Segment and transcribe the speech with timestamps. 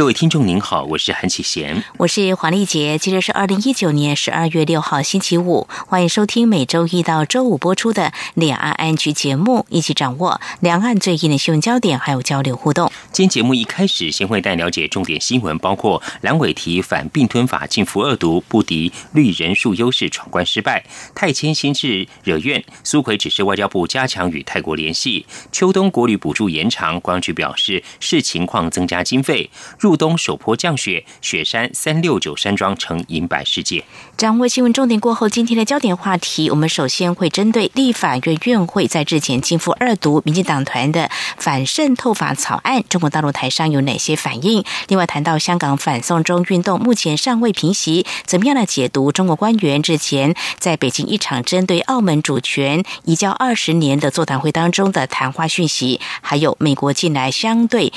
[0.00, 2.96] 各位听众您好，我是韩启贤，我是黄丽杰。
[2.96, 12.90] 今天是二零一九年十二月六号星期五，欢迎收听每周一到周五播出的两岸安局节目，一起掌握两岸最近的新闻焦点，还有交流互动。
[13.12, 20.80] 今天节目一开始，先会带了解重点新闻，包括蓝委提反并吞法禁服恶毒，不敌绿人数优势闯关失败；
[21.14, 29.50] 泰签新制惹怨，苏奎指示外交部加强与泰国联系；秋冬国旅补助延长，光局表示视情况增加经费。
[29.78, 33.84] 入入冬首波降雪，雪山三六九山庄成银白世界。
[34.16, 44.62] 掌握新闻重点过后，今天的焦点话题，我们首先会针对立法院院会在日前进赴二读，民进党团的反渗透法草案，中国大陆台商有哪些反应？
[44.86, 56.00] 另外谈到香港反送中运动目前尚未平息，怎么样来解读中国官员日前在北京一场针对澳门主权移交二十年的座谈会当中的谈话讯息？
[56.20, 57.92] 还有美国近来相对。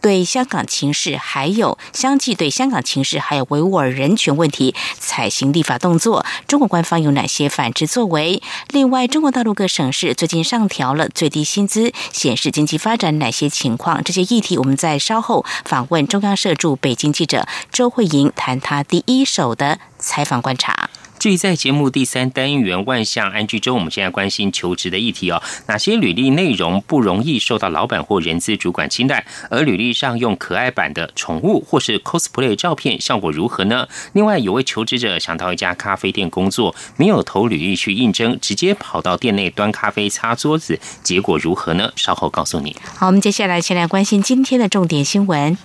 [0.00, 8.42] 对香港情势，还有相继对香港情势，还有维吾尔人权问题采行立法动作，中国官方有哪些反制作为？
[8.70, 14.02] 另外，中国大陆各省市最近上调了最低薪资，显示经济发展哪些情况？
[14.04, 20.90] 这些议题，我们在稍后访问中央社驻北京记者周慧莹，谈他第一手的采访观察。
[21.18, 25.42] 至于在节目第三单元万象安居中，我们现在关心求职的议题哦。
[25.66, 29.26] 哪些履历内容不容易受到老板或人资主管青睐？
[29.50, 33.88] 而履历上用可爱版的宠物或是 cosplay 照片，效果如何呢？
[34.12, 41.90] 另外，有位求职者想到一家咖啡店工作，没有投履历去应征，直接跑到店内端咖啡、擦桌子，结果如何呢？
[41.96, 42.76] 稍后告诉你。
[42.94, 45.58] 好，我们接下来先来关心今天的重点新闻。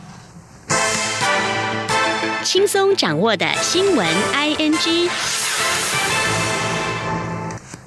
[2.43, 5.09] 轻松掌握的新闻，I N G。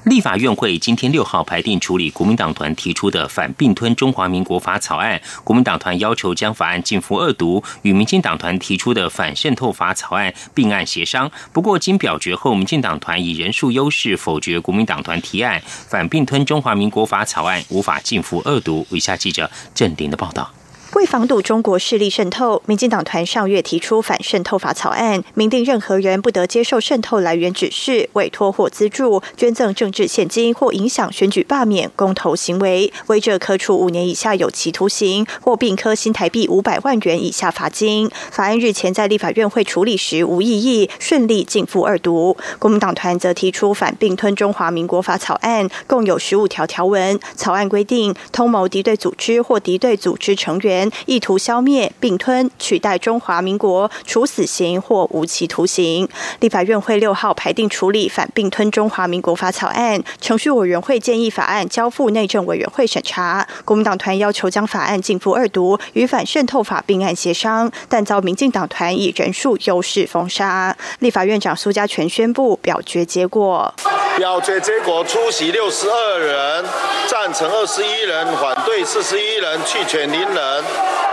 [0.04, 11.30] 立法院会今天六号排定处理国民党团提出的反并吞中华民国法草案，国民党团要求将法案进服二读，与民进党团提出的反渗透法草案并案协商。
[11.52, 18.86] 不过经表决后，民进党团以人数优势否决国民党团提案，反并吞中华民国法草案无法进服二读。
[18.90, 20.50] 以下记者郑林的报道。
[20.96, 38.10] 为防堵中国势力渗透，民进党团上月提出反渗透法草案，明定任何人不得接受渗透来源指示、委托或资助、捐赠政治现金或影响选举罢免、公投行为，违者可处五年以下有期徒刑或并科新台币五百万元以下罚金。
[38.30, 42.34] 法案日前在立法院会处理时无异议，顺利进赴二读。
[42.58, 47.20] 国民党团则提出反并吞中华民国法草案，共有十五条条文。
[47.34, 50.85] 草案规定，通谋敌对组织或敌对组织成员。
[51.06, 56.08] 意图消灭、并吞、取代中华民国，处死刑或无期徒刑。
[56.40, 63.46] 立法院会六号排定处理反并吞中华民国法草案，程序委员会建议法案交付内政委员会审查。
[63.64, 70.76] 国民党团要求将法案进赴二读，与反渗透法并案协商，但遭民进党团以人数优势封杀。
[71.00, 73.72] 立法院长苏家全宣布表决结果：
[74.16, 76.64] 表决结果出席六十二人，
[77.08, 80.64] 赞成二十一人，反对四十一人，弃权零人。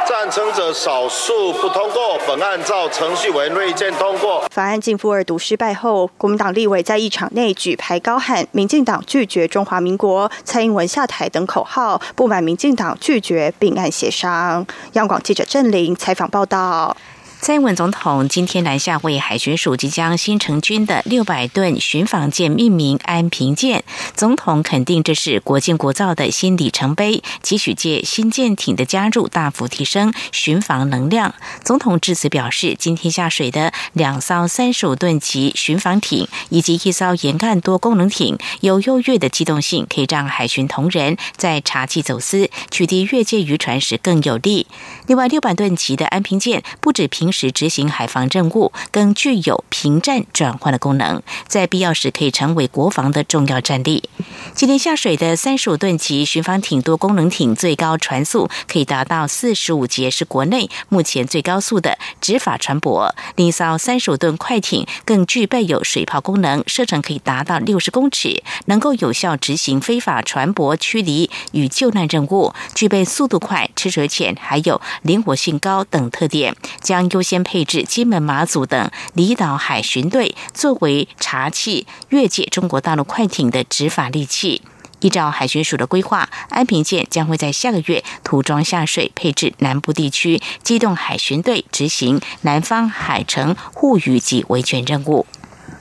[0.06, 4.46] 赞成者少数不通过，本案照程序委员会意见通过。
[4.52, 14.66] 法案进复二读失败后，国民党立委在议场内举牌高喊“民进党拒绝中华民国，蔡英文下台”等口号，不满民进党拒绝并案协商。
[14.94, 16.96] 央广记者郑玲采访报道。
[17.44, 23.84] 蔡英文总统今天南下为海巡署即将新成军的六百吨巡防舰命名“安平舰”。
[24.16, 31.36] 总统肯定这是国建国造的新里程碑，期许借新舰艇的加入，大幅提升巡防能量。
[31.66, 44.66] 总统致辞表示，今天下水的两艘三十五吨级巡防艇以及一艘沿岸多功能艇，有优越的机动性，可以让海巡同仁在查缉走私、取缔越界渔船时更有利。
[45.08, 54.10] 另外，六百吨级的安平舰不止平时执行海防任务，更具有平战转换的功能，在必要时可以成为国防的重要战力。
[54.54, 63.12] 今天下水的三十五吨级巡防艇多功能艇，最高船速可以达到四十五节，是国内目前最高速的执法船舶。
[63.36, 84.62] 另一艘三十五吨快艇更具备有水炮功能，射程可以达到六十公尺，能够有效执行非法船舶驱离与救难任务，具备速度快、吃水浅，还有灵活性高等特点，将优先配置金门、马祖等离岛海巡队，作为查缉越界中国大陆快艇的执法利器。
[85.00, 95.26] 依照海巡署的规划，安平舰将会在下个月涂装下水，配置南部地区机动海巡队执行南方海城护渔及维权任务。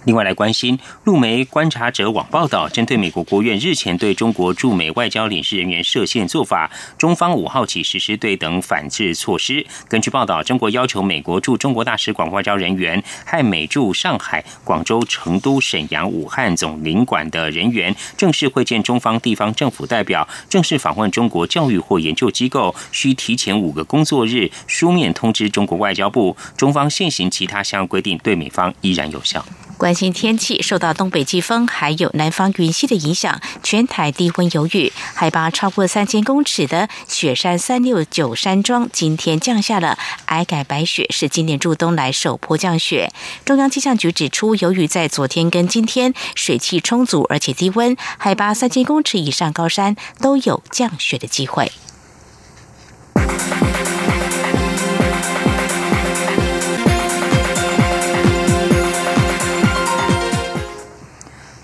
[0.04, 9.64] 另外来关心，陆媒观察者网报道，针对美国国务院日前对中国驻美外交领事人员设限做法，中方五号起实施对等反制措施。
[9.88, 26.36] 根据报道，中国要求美国驻中国大使馆外交人员和美驻上海、广州、成都、沈阳、武汉总领馆的人员正式会见中方地方政府代表，正式访问中国教育或研究机构，需提前五个工作日书面通知中国外交部。
[26.56, 29.44] 中方现行其他相关规定对美方依然有效。
[29.82, 39.98] 关心天气，受到东北季风还有南方云系的影响，全台低温有雨，海拔超过三千公尺的雪山三六九山庄今天降下了
[40.28, 43.12] 皑改白雪，是今年入冬来首波降雪。
[43.44, 51.72] 中央气象局指出，由于在昨天跟今天水汽充足，而且低温，海拔三千公尺以上高山都有降雪的机会。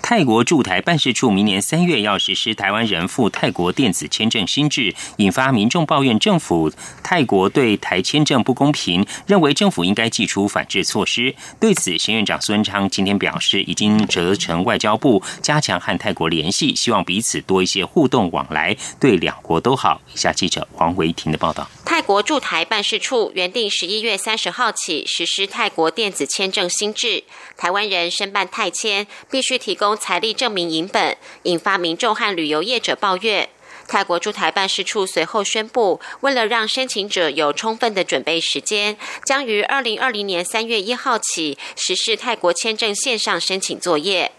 [0.09, 6.73] 泰国驻台办事处明年三月要实施台湾人赴泰国电子签证新制，引发民众抱怨政府
[7.03, 11.35] 泰国对台签证不公平，认为政府应该祭出反制措施。
[11.59, 20.01] 对此，行院长孙昌今天表示，已经责成外交部加强和泰国联系，希望彼此多一些互动往来，对两国都好。
[20.15, 21.69] 以下记者黄维婷的报道。
[21.85, 27.23] 泰国驻台办事处原定十一月三十号起实施泰国电子签证新制，
[27.55, 33.49] 台湾人申办泰签必须提供财力证明银本，引发民众和旅游业者抱怨。
[33.87, 44.31] 泰国驻台办事处随后宣布，为了让申请者有充分的准备时间，将于二零二零年三月一号起实施泰国签证线上申请作业。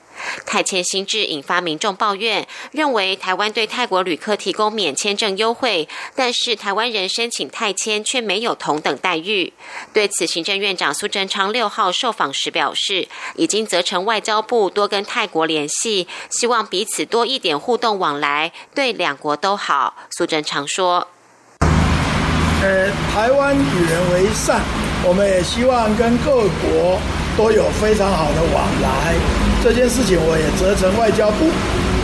[0.47, 9.53] 泰签新制引发民众抱怨，认为台湾对泰国旅客提供免签证优惠，但是台湾人申请泰签却没有同等待遇。
[9.93, 19.95] 对此，行政院长苏贞昌六号受访时表示，已经责成外交部多跟泰国联系，希望彼此多一点互动往来，对两国都好。
[20.11, 21.09] 苏贞昌说
[22.63, 24.61] ：“呃，台湾与人为善，
[25.05, 27.01] 我们也希望跟各国
[27.37, 29.15] 都有非常好的往来。”
[29.63, 31.51] 这件事情我也责成外交部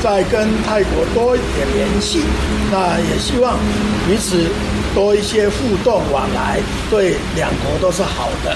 [0.02, 2.20] 再跟泰国多一点联系，
[2.70, 3.58] 那也希望
[4.06, 4.46] 彼此
[4.94, 6.60] 多一些互动往来，
[6.90, 8.54] 对两国都是好的。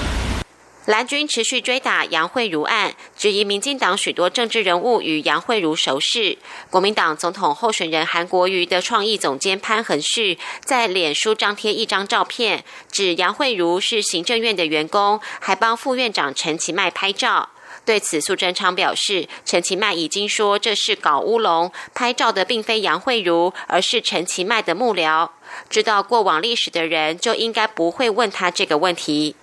[0.85, 6.37] 蓝军持续追打杨惠如案，质疑民进党许多政治人物与杨惠如熟识。
[6.69, 17.49] 国民党总统候选人韩国瑜的创意总监潘恒旭在脸书张贴一张照片，指杨惠如是行政院的员工，还帮副院长陈其迈拍照。
[17.83, 25.29] 对此，苏贞昌表示，陈其迈已经说这是搞乌龙，拍照的并非杨慧如，而是陈其迈的幕僚。
[25.69, 29.35] 知道过往历史的人就应该不会问他这个问题。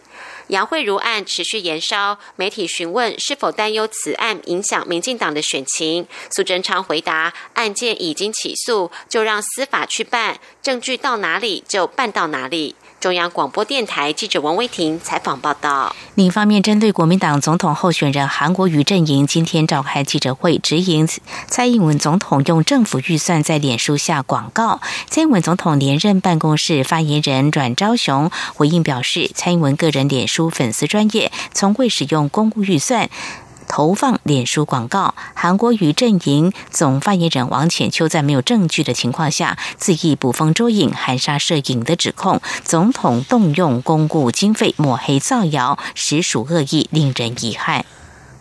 [0.47, 12.77] 杨慧如案持续延烧，媒体询问是否担忧此案影响民进党的选情，苏贞昌回答：案件已经起诉，就让司法去办，证据到哪里就办到哪里。
[13.01, 15.95] 中央广播电台记者王威婷采访报道。
[16.17, 21.09] 另一方面，针对国民党总统候选人韩国瑜阵营今天召开记者会，指引
[21.47, 24.81] 蔡英文总统用政府预算在脸书下广告。
[25.09, 33.09] 蔡英文总统连任办公室发言人阮昭雄回应表示，蔡英文个人脸书粉丝专业从未使用公务预算。
[33.69, 47.85] 投放脸书广告，韩国瑜阵营总发言人王浅秋在没有证据的情况下，自意捕风捉影、含沙射影的指控，总统动用公共经费抹黑造谣，实属恶意，令人遗憾。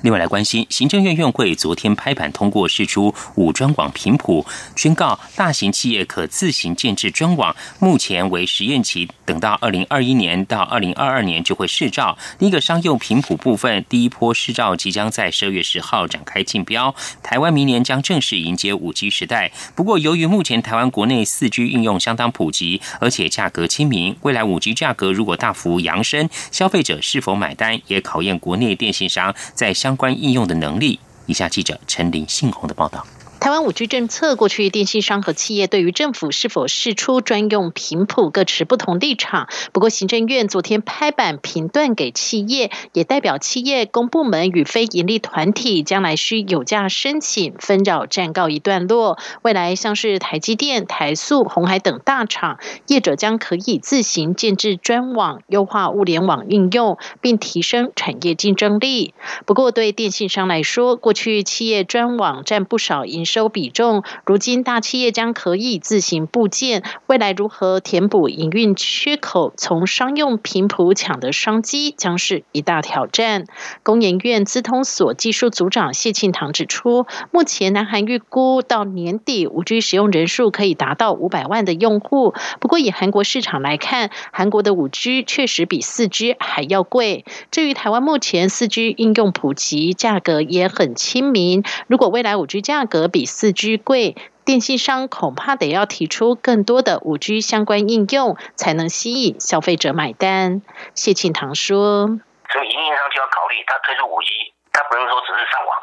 [0.01, 12.17] 另外来关心，行政院院会昨天拍板通过释出五专网频谱，宣告大型企业可自行建制专网，目前为实验期，等到二零二一年到二零二二年就会试照。
[12.37, 16.93] 另一个商用频谱部分，第一波试照即将在十二月十号展开竞标。
[17.23, 19.51] 台湾明年将正式迎接五 G 时代。
[19.75, 30.99] 不过，由于目前台湾国内四 G 应用相当普及，而且价格亲民，未来五 G 价格如果大幅扬升，消费者是否买单，也考验国内电信商在相关应用的能力。
[31.27, 33.07] 以下记者陈林信宏的报道。
[33.47, 39.47] 台湾五 G 政策，过去电信商和企业对于政府是否释出专用频谱各持不同立场。
[39.71, 49.17] 不过，行政院昨天拍板评断给企业，也代表企业、公部门与非营利团体将来需有价申请纷扰暂告一段落。
[49.43, 59.13] 未来像是台积电、台塑、红海等大厂业者将可以自行建制专网，优化物联网应用，并提升产业竞争力。
[59.45, 63.36] 不过，对电信商来说，过去企业专网占不少营收。
[63.37, 73.45] 收比重，如今大企业将可以自行部件，未来如何填补营运缺口，从商用频谱抢得商机，将是一大挑战。
[73.83, 87.23] 工研院资通所技术组长谢庆堂指出，目前南韩预估到年底五 G 使用人数可以达到五百万的用户，不过以韩国市场来看，韩国的五 G 确实比四 G 还要贵。
[87.51, 91.63] 至于台湾目前四 G 应用普及，价格也很亲民。
[91.85, 100.63] 如果未来五 G 价格比四 G 贵，电信商恐怕得要提出更多的五 G 相关应用，才能吸引消费者买单。
[100.95, 102.07] 谢庆堂说
[102.49, 105.77] ：“所以营运商就要考虑，他推出五 G，他不能说只是上网，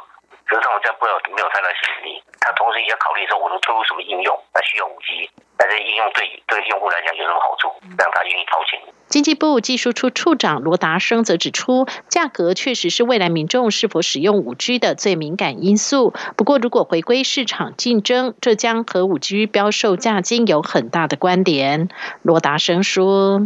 [0.48, 2.22] 只是上网这样不有没有太大吸引力。
[2.40, 8.74] 他同时也要考虑说，我能推出什么应用，那需要五 G。”但是应用对对用户来讲有什么好处，让他愿意掏钱？
[9.14, 16.11] 经济部技术处处长罗达生则指出，价格确实是未来民众是否使用五 G 的最敏感因素。
[16.35, 21.94] 不过，如果回归市场竞争，这将和五 G 标售价金有很大的关联。
[22.26, 23.38] 罗达生说：“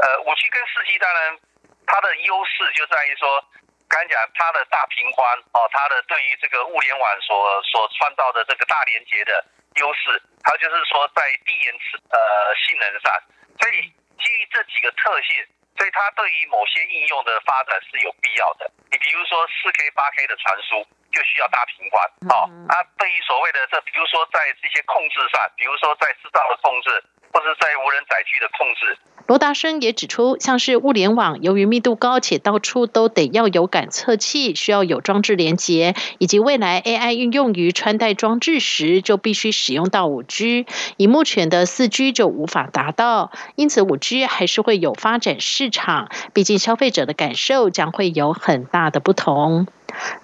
[0.00, 1.36] 呃，五 G 跟四 G 当然
[1.84, 3.28] 它的优势就在于说，
[3.92, 5.20] 刚讲它的大频宽
[5.52, 9.36] 哦，它的对于这个物联网所所创造的这个大连接的。”
[9.76, 12.18] 优势，还有就是说在低延迟呃
[12.56, 13.12] 性能上，
[13.60, 13.84] 所以
[14.20, 15.40] 基于这几个特性，
[15.76, 18.70] 所以它对于某些应用的发展是有必要的。
[18.90, 26.88] 你比如说四 K、八 K 的传输就需要大频宽，哦，啊，对于所谓的这，比如说在这些控制上，比如说在制造的控制，
[27.32, 28.98] 或者在无人载具的控制。
[29.26, 49.68] 罗达生也指出，像是物联网，由于密度高且到处都得要有感测器，需要有装置连接，以及未来 AI 运用于穿戴装置时，就必须使用到五 G，以目前的四 G 就无法达到，因此五 G 还是会有发展市场，毕竟消费者的感受将会有很大的不同。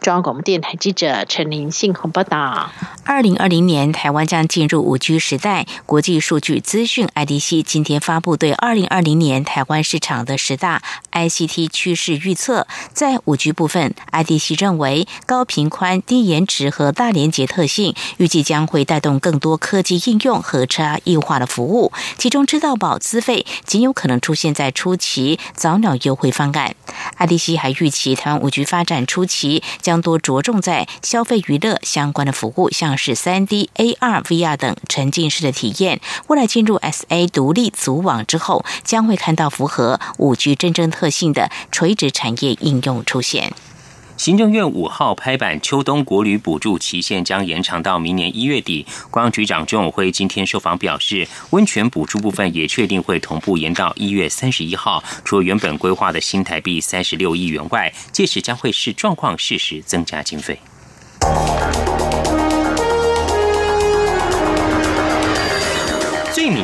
[0.00, 2.71] 中央广播电台记者陈林信鸿报道：
[3.04, 5.66] 二零二零年台湾将进入五 G 时代。
[5.85, 12.66] 国际数据资讯 IDC 今天发布对二零二零年台湾市场的十大 ICT 趋势预测。
[12.92, 21.92] 在五 G 部分，IDC 认为高频宽、低延迟和大连接特性，预计将会带动更多科技应用和差异化的服务。
[22.18, 26.75] 其中，知道保资费极有可能出现在初期早鸟优惠方案。
[27.18, 29.62] IDC 还预期台湾五 G 发展初期。
[29.81, 36.01] 将多着重在消费娱乐相关的服务，像是三 D、AR、VR 等沉浸式的体验。
[36.29, 43.53] 未来进入 SA 独立组网之后，将会看到符合五 G 真正特性的垂直产业应用出现。
[44.17, 48.87] 行政院五号拍板，秋冬国旅补助期限将延长到明年一月底。
[49.11, 55.05] 光局长钟永辉今天受访表示，温泉补助部分也确定会同步延到一月三十一号。
[55.23, 60.59] 除了原本规划的新台币三十六亿元外，届时将会视状况适时增加经费。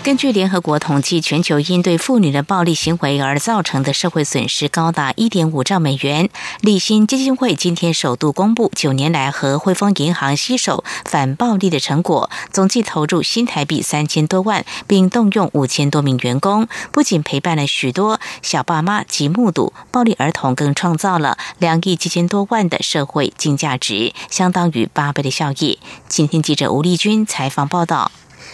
[0.00, 6.30] 根据联合国统计，全球因对妇女的暴力行为而造成的社会损失高达一点五兆美元。
[6.62, 25.78] 立新基金会今天首度公布九年来和汇丰银行携手反暴力的成果，总计投入新台币三千多万，并动用五千多名员工，不仅陪伴了许多小爸妈及目睹暴力儿童，更创造了两亿七千多万的社会净价值，相当于八倍的效益。
[26.08, 28.10] 今天记者吴丽君采访报道。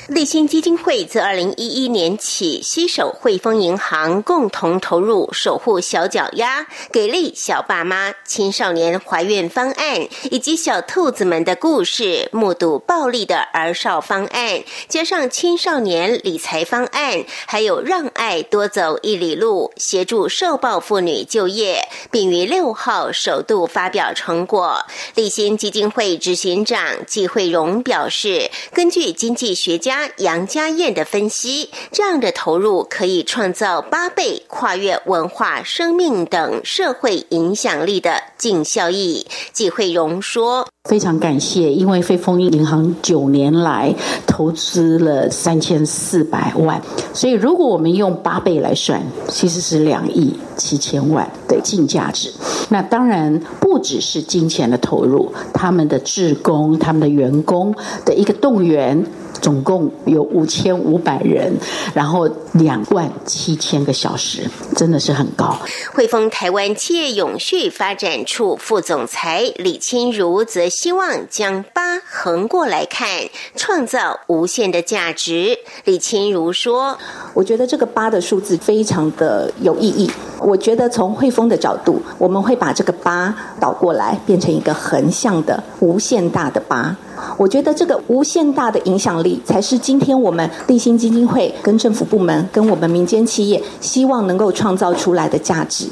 [0.09, 24.85] 立新基金会自二零一一年起，携手汇丰银行共同投入守护小脚丫、给力小爸妈、青少年怀孕方案，以及小兔子们的故事、目睹暴力的儿少方案，加上青少年理财方案，还有让爱多走一里路，协助受暴妇女就业，并于六号首度发表成果。
[25.15, 29.94] 立新基金会执行长季慧荣表示，根据经济学家。
[30.19, 39.27] 杨家燕的分析，这样的投入可以创造八倍跨越文化、生命等社会影响力的净效益。
[39.53, 43.95] 季慧荣说：“非常感谢，因为汇丰银行九年来
[44.27, 46.79] 投资了三千四百万，
[47.15, 52.31] 所以如果我们用八倍来算，其实是两亿七千万的净价值。
[52.69, 57.75] 那当然不只是金钱的投入，他们的职工、他们的员工
[58.05, 59.03] 的一个动员。”
[59.43, 61.53] 总共有五千五百人，
[61.93, 65.55] 然后两万七千个小时，真的是很高。
[65.93, 73.09] 汇丰台湾企业永续发展处副总裁李清如则希望将八横过来看，
[73.55, 75.57] 创造无限的价值。
[75.85, 76.99] 李清如说
[77.33, 80.11] ：“我觉得这个八的数字非常的有意义。
[80.41, 86.97] 我觉得从汇丰的角度，我们会把这个八倒过来，变成一个横向的无限大的八。”
[87.37, 95.87] 我觉得这个无限大的影响力，才是今天我们立新基金会跟政府部门、跟我们民间企业希望能够创造出来的价值。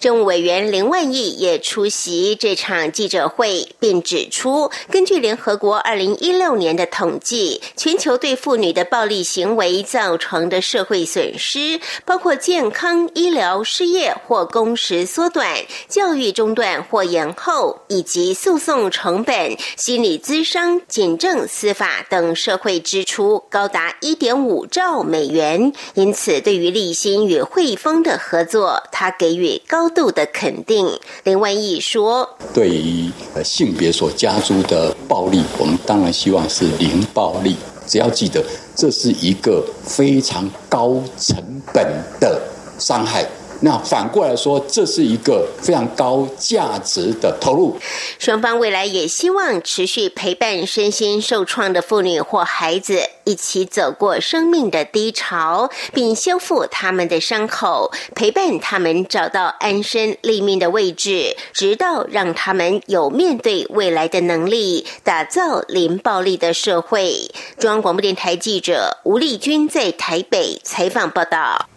[0.00, 15.46] 政务委员林万亿也出席这场记者会，并指出，根据联合国二零一六年的统计，全球对妇女的暴力行为造成的社会损失，包括健康、医疗、失业或工时缩短、
[15.88, 20.65] 教育中断或延后，以及诉讼成本、心理咨商。
[20.88, 30.88] 警政、司法等社会支出高达一点五兆美元，因此对于立新与汇丰的合作，他给予高度的肯定。
[31.24, 33.10] 林万益说：“对于
[33.44, 37.56] 性别所加诸的暴力，我们当然希望是零暴力。
[37.86, 41.36] 只要记得，这是一个非常高成
[41.72, 41.86] 本
[42.20, 42.40] 的
[42.78, 43.26] 伤害。”
[43.60, 47.76] 那反过来说，这是一个非常高价值的投入。
[48.18, 67.30] 双方未来也希望持续陪伴身心受创的妇女或孩子，一起走过生命的低潮，并修复他们的伤口，陪伴他们找到安身立命的位置，直到让他们有面对未来的能力，打造零暴力的社会。
[67.58, 71.68] 中央广播电台记者吴丽君在台北采访报道。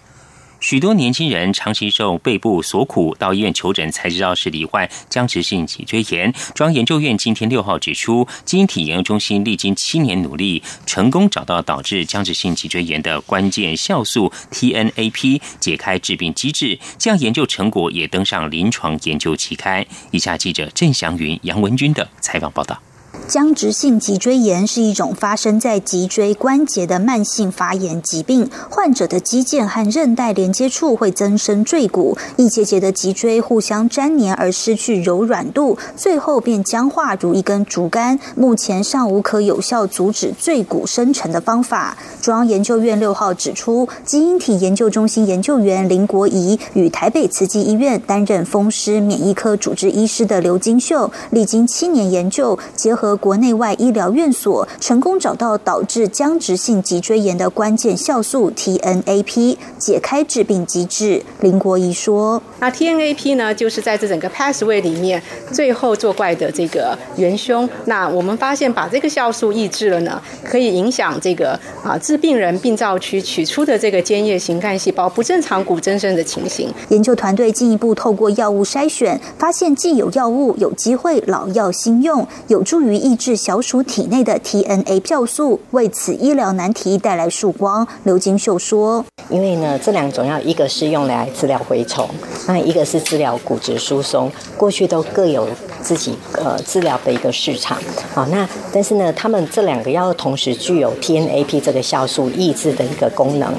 [0.69, 6.32] 许多年轻人长期受背部所苦，到医院求诊才知道是罹患僵直性脊椎炎。
[6.53, 16.77] 中研究院今天六号指出，基因体研究中心历经七年努力，成功找到导致僵直性脊椎炎的关键酵素 TNAP，解开致病机制。
[16.99, 19.84] 这样研究成果也登上临床研究期刊。
[20.12, 22.79] 以下记者郑祥云、杨文军的采访报道。
[23.27, 38.19] 僵直性脊椎炎是一种发生在脊椎关节的慢性发炎疾病，患者的肌腱和韧带连接处会增生赘骨，一节节的脊椎互相粘连而失去柔软度，最后便僵化如一根竹竿。
[38.36, 41.95] 目前尚无可有效阻止赘骨生成的方法。
[42.21, 61.24] 中央研究院六号指出，基因体研究中心研究员林国仪与台北慈济医院担任风湿免疫科主治医师的刘金秀，历经七年研究，结合国内外医疗院所，成功找到导致僵直性脊椎炎的关键酵素 TNAP，解开致病机制。
[61.39, 67.67] 林国仪说：“那 TNAP 呢，就是在这整个 pathway 里面最后作怪的这个元凶。
[67.86, 76.74] 那我们发现，把这个酵素抑制了呢，可以影响这个啊。”致病人病灶区取出的这个间叶型干细胞不正常骨增生的情形。
[76.89, 87.88] 研究团队进一步透过药物筛选，发现既有药物有机会老药新用，有助于于抑制小鼠体内的 TNA 酵素，为此医疗难题带来曙光。
[88.04, 92.10] 刘金秀说：“因为呢，这两种药一个是用来治疗蛔虫，
[92.47, 95.47] 那一个是治疗骨质疏松，过去都各有。”
[95.82, 97.78] 自己呃治疗的一个市场，
[98.13, 103.49] 好，那但是呢，他们这两个药同时具有 TNAP 这个酵素抑制的一个功能。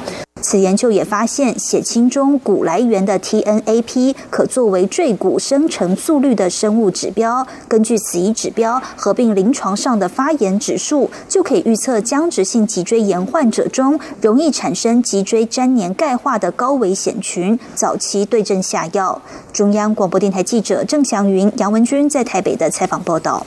[0.42, 7.46] 此研究也发现，血清中骨来源的 TNAP 可作为赘骨生成速率的生物指标。
[7.68, 19.20] 根据此一指标合并临床上的发炎指数，就可以预测僵直性脊椎炎患者中容易产生脊椎粘连钙化的高危险群，早期对症下药。
[19.53, 23.46] 中央广播电台记者郑祥云、杨文君在台北的采访报道。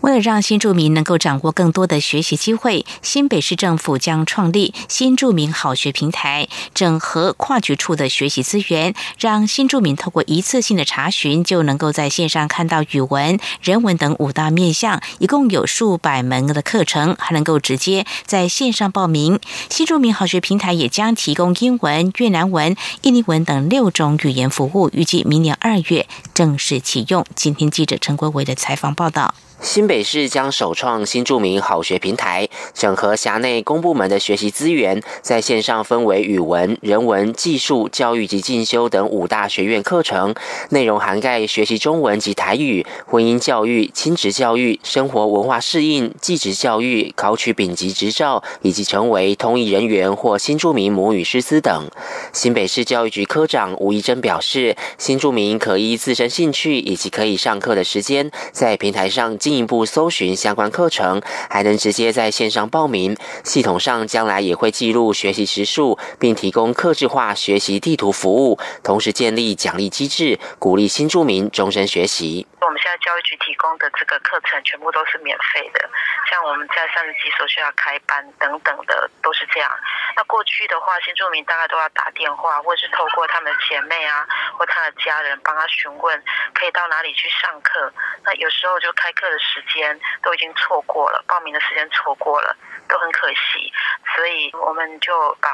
[0.00, 19.38] 为了让新住民能够掌握更多的学习机会，新北市政府将创立新住民好学平台，整合跨局处的学习资源，让新住民透过一次性的查询，就能够在线上看到语文、人文等五大面向，一共有数百门的课程，还能够直接在线上报名。
[19.68, 27.26] 新住民好学平台也将提供英文、越南文、印尼文等六种语言服务，预计明年二月正式启用。
[27.34, 29.34] 今天记者陈国伟的采访报道。
[29.62, 40.34] 新北市将首创新著名好学平台，整合辖内公部门的学习资源，在线上分为语文、人文、技术、教育及进修等五大学院课程，
[40.70, 51.86] 内容涵盖学习中文及台语、婚姻教育、亲职教育、生活文化适应、技职教育、考取丙级执照以及成为通译人员或新著名母语师资等。
[52.32, 63.16] 新北市教育局科长吴怡珍表示，新著名可依自身兴趣以及可以上课的时间，在平台上进进一步搜寻相关课程，还能直接在线上报名。
[63.42, 72.46] 系统上将来也会记录学习时数，并提供客制化学习地图服务，同时建立奖励机制，鼓励新住民终身学习。
[72.60, 75.90] 我们现在教育局提供的这个课程全部都是免费的，
[76.30, 79.70] 像我们在三十几所学校开班等等的都是这样。
[80.16, 86.22] 那过去的话，新住民大概都要打电话，或是透过他们的姐妹啊，或他的家人帮他询问
[86.54, 87.92] 可以到哪里去上课。
[88.24, 92.56] 那有时候就开课的时间都已经错过了，报名的时间错过了。
[92.90, 93.70] 都很可惜，
[94.16, 95.48] 所以我们就把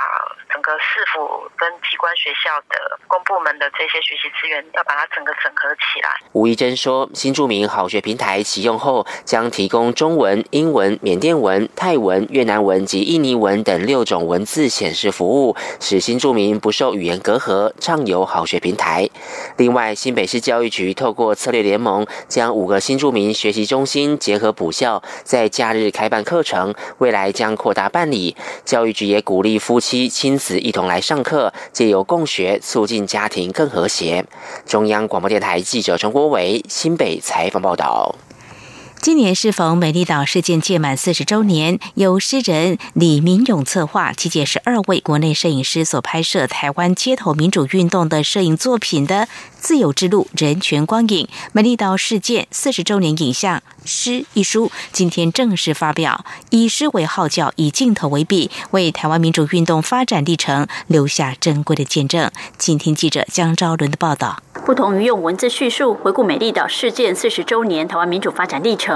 [0.51, 6.09] 整个市府跟机关学校的公部门的这些学习资源，要把它整个整合起来。
[6.33, 19.11] 吴怡珍说，新著名好学平台启用后，将提供中文、英文、缅甸文、泰文、越南文及印尼文等六种文字显示服务，使新著名不受语言隔阂，畅游好学平台。
[19.59, 27.26] 另外，新北市教育局透过策略联盟，将五个新著名学习中心结合补校，在假日开办课程，未来。
[27.27, 34.25] 还将扩大办理，教育局也鼓励夫妻亲子一同来上课，借由共学促进家庭更和谐。
[34.65, 38.15] 中央广播电台记者陈国伟新北采访报道。
[39.07, 49.15] 今年适逢美丽岛事件届满四十周年，由诗人李明勇策划，集结十二位国内摄影师所拍摄台湾街头民主运动的摄影作品的
[49.61, 56.25] 《自由之路人权光影美丽岛事件四十周年影像诗》一书，今天正式发表。
[56.51, 62.29] 以诗为号角，以镜头为笔，为台湾民主运动发展历程留下珍贵的见证。
[62.59, 64.43] 今天记者江昭伦的报道。
[64.65, 68.96] 不同于用文字叙述回顾美丽岛事件四十周年台湾民主发展历程，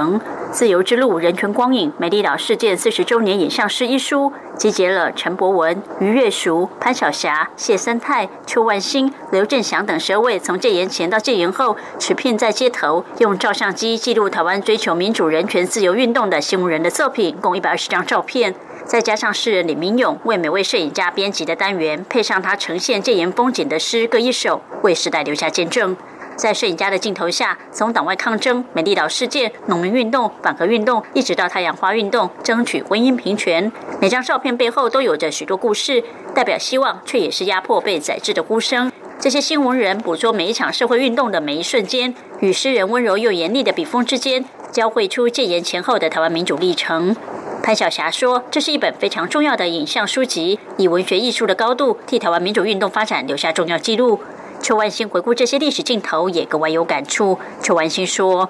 [0.51, 18.53] 自由之路人权光影美丽岛事件四十周年影像诗》一书，集结了陈博文、于月淑、潘晓霞、谢森泰、邱万兴、刘振祥等十位从戒严前到戒严后，持片在街头用照相机记录台湾追求民主人权自由运动的新闻人的作品，共一百二十张照片。
[18.83, 25.95] 再加上诗人李明勇为每位摄影家编辑的单元，配上他呈现戒严风景的诗各一首，为时代留下见证。
[26.35, 38.91] 在摄影家的镜头下，从党外抗争、美丽岛事件、农民运动、反核运动，一直到太阳花运动，争取婚姻平权，每张照片背后都有着许多故事，代表希望，却也是压迫被宰制的呼声。
[39.19, 47.15] 这些新闻人捕捉每一场社会运动的每一瞬间，与诗人温柔又严厉的笔锋之间，交汇出戒严前后的台湾民主历程。
[47.61, 54.19] 潘晓霞说：“这是一本非常重要的影像书籍，以文学艺术的高度，替台湾民主运动发展留下重要记录。”
[54.61, 57.37] 邱万兴回顾这些历史镜头，也格外有感触。
[57.61, 58.47] 邱万兴说：“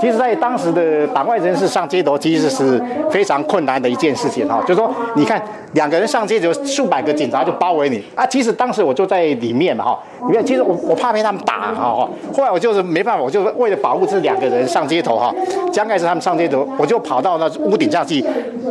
[0.00, 4.60] 其实，在当时的党外人士上街头，其实是非常困难的一件事情哈。
[4.62, 8.26] 就是说，你看两个人上街，头数百个警察就包围你啊。
[8.26, 12.08] 其实当时我就在里面嘛哈，里面其实我我怕被他们打哈。
[12.36, 15.34] 后来我就是没办法，我就为了保护这两个人上街头哈。
[15.74, 18.24] 刚开始他们上街头，我就跑到那屋顶上去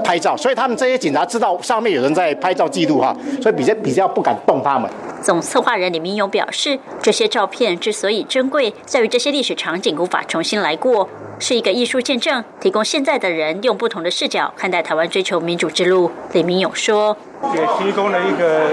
[0.04, 4.90] 拍照，所以他们这些警察知道上面有人在拍照记录哈，所以比较比较不敢动他们。”
[5.24, 11.08] 总策划人李明勇表示，这些照片之所以珍贵，在于这些历史场景无法重新来过，
[11.40, 16.12] 是一个艺术见证，提供现在的人用不同的视角看待台湾追求民主之路。
[16.34, 17.16] 李明勇说
[17.56, 18.68] ：“也提供了一个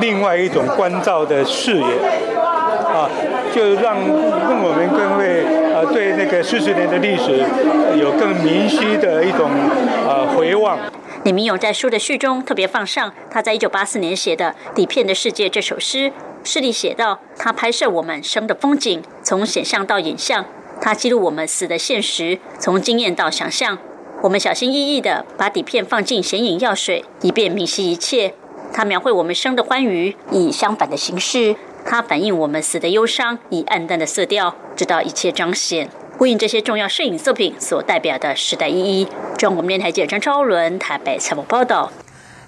[0.00, 3.08] 另外一种关照的视野，啊，
[3.54, 7.38] 就让让我们更会呃对那个四十年的历史
[7.96, 9.48] 有更明晰的一种
[10.08, 10.76] 呃回望。”
[11.24, 16.12] 李明勇在书的序中特别放上他在一九八四年写的《底片的世界》这首诗，
[16.44, 20.44] 诗里写道：他拍摄我们生的风景，从显像到影像；
[20.82, 23.78] 他记录我们死的现实，从经验到想象。
[24.20, 28.34] 我们小心翼翼地把底片放进显影药水，以便明晰一切。
[28.74, 31.54] 他描绘我们生的欢愉，以相反的形式；
[31.86, 35.88] 他反映我们死的忧伤，以暗淡的色调，直到一切彰显。
[36.16, 39.08] 呼应这些重要摄影作品所代表的时代意义。
[39.36, 41.92] 中国电台记者张超伦台北采访报道。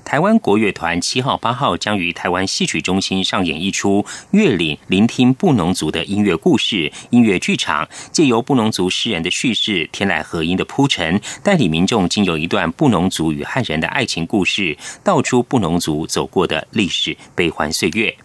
[0.04, 18.16] 台湾国乐团七号、八号将于台湾戏曲中心上演一出《乐岭聆听布农族的音乐故事》音乐剧场，借由布农族诗人的叙事、天籁合音的铺陈，带领民众经由一段布农族与汉人的爱情故事，道出布农族走过的历史悲欢岁月。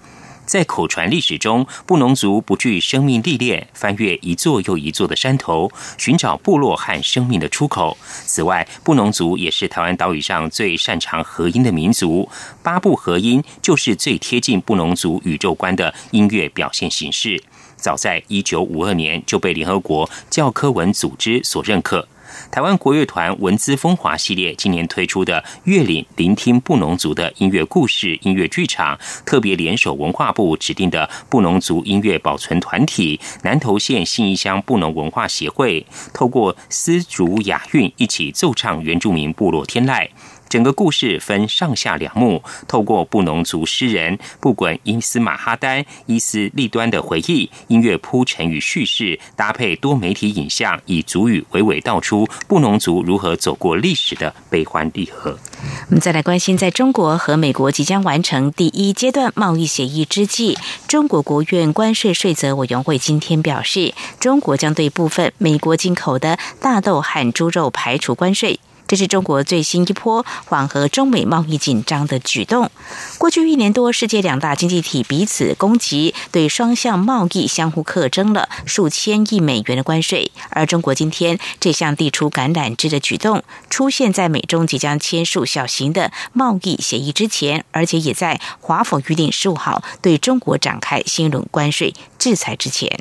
[0.52, 7.98] 在口传历史中，布农族不惧生命历练，翻越一座又一座的山头，寻找部落和生命的出口。
[8.26, 12.28] 此外，布农族也是台湾岛屿上最擅长合音的民族。
[12.62, 17.42] 八部合音就是最贴近布农族宇宙观的音乐表现形式。
[17.78, 22.06] 早在一九五二年就被联合国教科文组织所认可。
[22.50, 40.08] 台湾国乐团文姿风华系列今年推出的《乐岭聆听布农族的音乐故事》音乐剧场，特别联手文化部指定的布农族音乐保存团体南投县信义乡布农文化协会，透过丝竹雅韵一起奏唱原住民部落天籁。
[40.52, 55.40] 整个故事分上下两幕，透过布农族诗人布滚伊斯马哈丹、伊斯利端的回忆，音乐铺陈与叙事，搭配多媒体影像，以族语娓娓道出布农族如何走过历史的悲欢离合。
[55.88, 68.60] 我们再来关心，在中国和美国即将完成第一阶段贸易协议之际，中国国务院关税税则委员会今天表示，中国将对部分美国进口的大豆和猪肉排除关税。
[68.88, 72.70] 这是中国最新一波缓和中美贸易紧张的举动。
[73.18, 80.32] 过去一年多，世界两大经济体彼此攻击，对双向贸易相互克征了数千亿美元的关税。
[80.50, 93.00] 而中国今天这项递出橄榄枝的举动，出现在美中即将签署小型的贸易协议之前，而且也在华府预定十五号对中国展开新一轮关税制裁之前。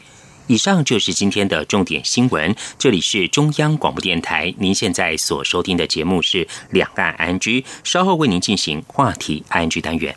[0.51, 2.53] 以上就是今天的重点新闻。
[2.77, 10.17] 这里是中央广播电台，您现在所收听的节目是《两岸 I N G》，稍后为您进行话题 I N G 单元。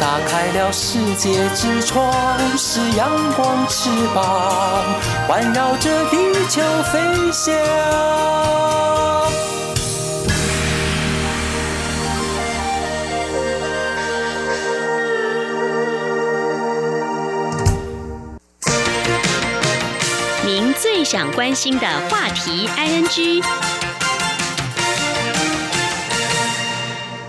[0.00, 2.12] 打开了世界之窗，
[2.56, 4.84] 是阳光翅膀，
[5.28, 6.16] 环绕着地
[6.48, 6.98] 球飞
[7.32, 7.54] 翔。
[20.44, 23.44] 您最想关心的话题，ING。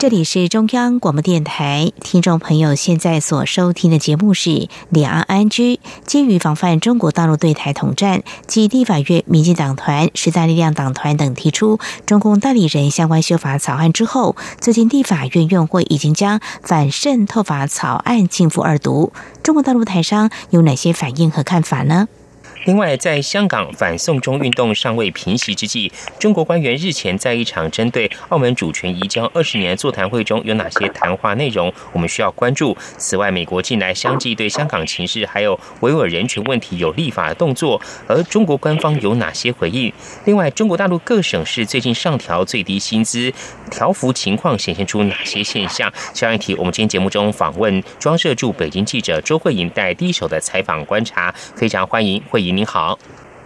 [0.02, 4.50] 这里是中央广播电台，听众朋友现在所收听的节目是
[4.90, 5.76] 《两岸安居》。
[6.08, 19.14] 基于防范中国大陆对台统战，及立法院民进党团、时代力量党团等提出中共代理人相关修法草案之后，最近立法院院会已经将反渗透法草案进赴二读。
[19.44, 22.08] 中国大陆台商有哪些反应和看法呢？
[22.66, 32.78] 另外，在香港反送中运动尚未平息之际，中国官员日前在一场针对澳门主权移交二十年座谈会中有哪些谈话内容，我们需要关注。
[32.98, 39.92] 此外，美国近来相继对香港情势还有维吾尔人权问题有立法的动作，而中国官方有哪些回应？
[40.26, 43.34] 另外，中国大陆各省市最近上调最低薪资
[43.72, 45.92] 调幅情况显现出哪些现象？
[46.14, 52.51] 下一题，我们今天节目中访问装设驻北京记者周慧莹带第一手的采访观察，非常欢迎慧莹。
[52.52, 53.00] 您好，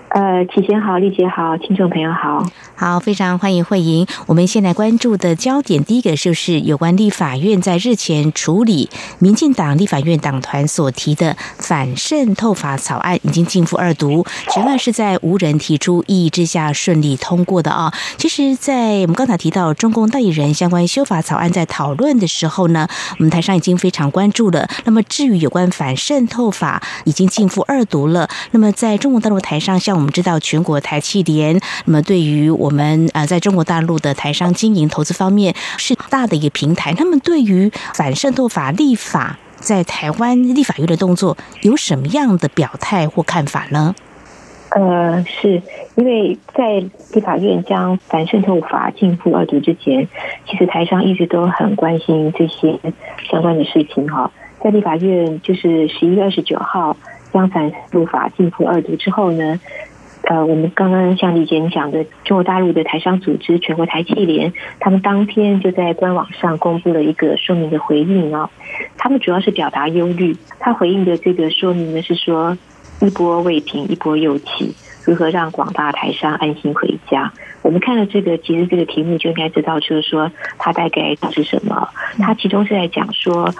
[0.10, 4.08] 呃，启贤好，丽姐好，听众朋友好，好，非常欢迎慧莹。
[4.28, 8.89] 我们现在关注的焦点，第一个就是有关立法院在日前处理
[9.20, 17.94] 民进党立法院党团所提的反渗透法草案，已经进赴二读，全案是在无人提出异议之下顺利通过的啊。
[18.18, 22.88] 其实，在我们刚才提到中共代理人相关修法草案在讨论的时候呢，
[23.18, 24.70] 我们台上已经非常关注了。
[24.86, 36.94] 那么，至于有关反渗透法已经进赴二读了，那么在中国大陆台上，像我们我们知道全国台气联，那么对于我们呃在中国大陆的台商经营投资方面是大的一个平台。
[37.00, 43.96] 那么对于反渗透法立法在台湾立法院的动作，有什么样的表态或看法呢？
[44.70, 45.60] 呃，是
[45.96, 50.08] 因为在立法院将反渗透法进赴二读之前，
[50.48, 52.80] 其实台商一直都很关心这些
[53.32, 54.32] 相关的事情哈。
[54.63, 56.96] 在立法院就是十一月二十九号
[57.34, 59.60] 将反渗透法进赴二读之后呢。
[60.28, 68.50] 呃，我们刚刚像李姐你讲的，中国大陆的台商组织全国台企联，他们当天就在官网上公布了一个说明的回应啊。
[68.98, 72.58] 他们主要是表达忧虑，他回应的这个说明呢是说，
[73.02, 74.74] 一波未平，一波又起，
[75.06, 77.32] 如何让广大台商安心回家？
[77.62, 81.88] 我们看了这个，其实这个题目就应该知道，就是说它大概是什么？
[82.18, 83.54] 它其中是在讲说。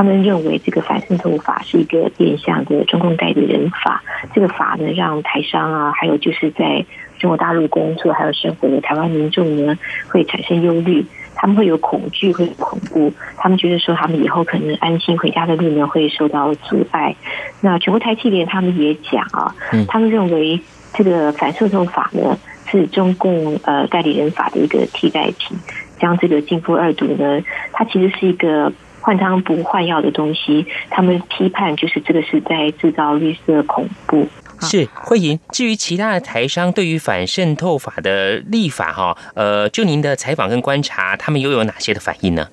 [0.00, 6.82] 他们认为这个反渗透法是一个变相的中共代理人法，这个法呢让台商啊，还有就是在
[7.18, 9.76] 中国大陆工作还有生活的台湾民众呢，
[10.08, 17.14] 会产生忧虑，他们会有恐惧，会恐怖，他们觉得说他们以后可能安心回家的路呢会受到阻碍。
[17.60, 19.54] 那全国台气联他们也讲啊，
[19.86, 20.58] 他们认为
[20.94, 22.38] 这个反渗透法呢
[22.70, 25.58] 是中共呃代理人法的一个替代品，
[25.98, 27.42] 将这个进步二毒呢，
[27.74, 28.72] 它其实是一个。
[29.00, 34.28] 换汤不换药的东西，他们批判就是这个是在制造绿色恐怖。
[34.62, 35.40] 是慧莹。
[35.50, 42.46] 至于其他的台商对于反渗透法的立法，哈，呃，就您的采访跟观察，他们又有哪些的反应呢？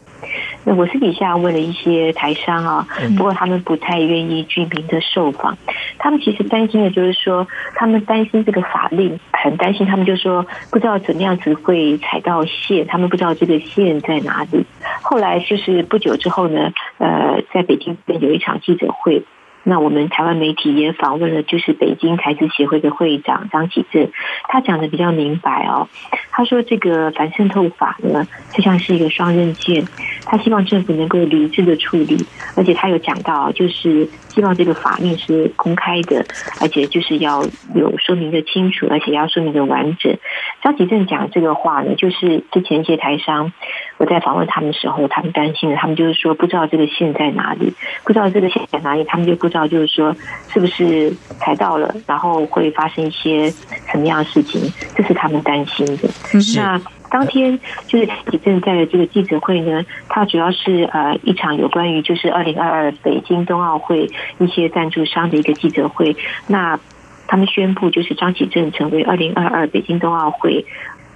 [0.63, 5.57] 那我私底下问了一些台商啊，不过他们不太愿意居民的受访。
[5.97, 9.87] 他们其实担心的就是说，他们担心这个法令，很担心。
[9.87, 14.65] 他们就说不知道怎么样子会踩到线，他们不知道这个线在哪里。
[15.01, 19.23] 后来就是不久之后呢，呃，在北京有一场记者会。
[19.69, 24.09] 那我们台湾媒体也访问了，就是北京台资协会的会长张启正，
[24.47, 25.89] 他讲的比较明白哦。
[26.31, 29.85] 他说这个反渗透法呢，就像是一个双刃剑，
[30.25, 32.25] 他希望政府能够理智的处理，
[32.55, 36.25] 而且他有讲到，就是希望这个法令是公开的，
[36.61, 37.43] 而且就是要
[37.75, 40.17] 有说明的清楚，而且要说明的完整。
[40.63, 43.51] 张启正讲这个话呢，就是之前一些台商，
[43.97, 49.67] 我在访问他们的时候，他们担心的，他们就是说不知道这个线在哪里，不知道这个线在哪里，他们就不知道。
[49.67, 50.15] 就是说，
[50.53, 53.51] 是不是踩到了，然后会发生一些
[53.91, 54.61] 什么样的事情？
[54.95, 56.07] 这是他们担心的。
[56.55, 56.79] 那
[57.09, 66.15] 当天就是李正在的这个记者会呢，它主要是呃一场有关于就是二零二二北京冬奥会一些赞助商的一个记者会。
[66.47, 66.79] 那
[67.27, 70.65] 他们宣布，就是张启正成为二零二二北京冬奥会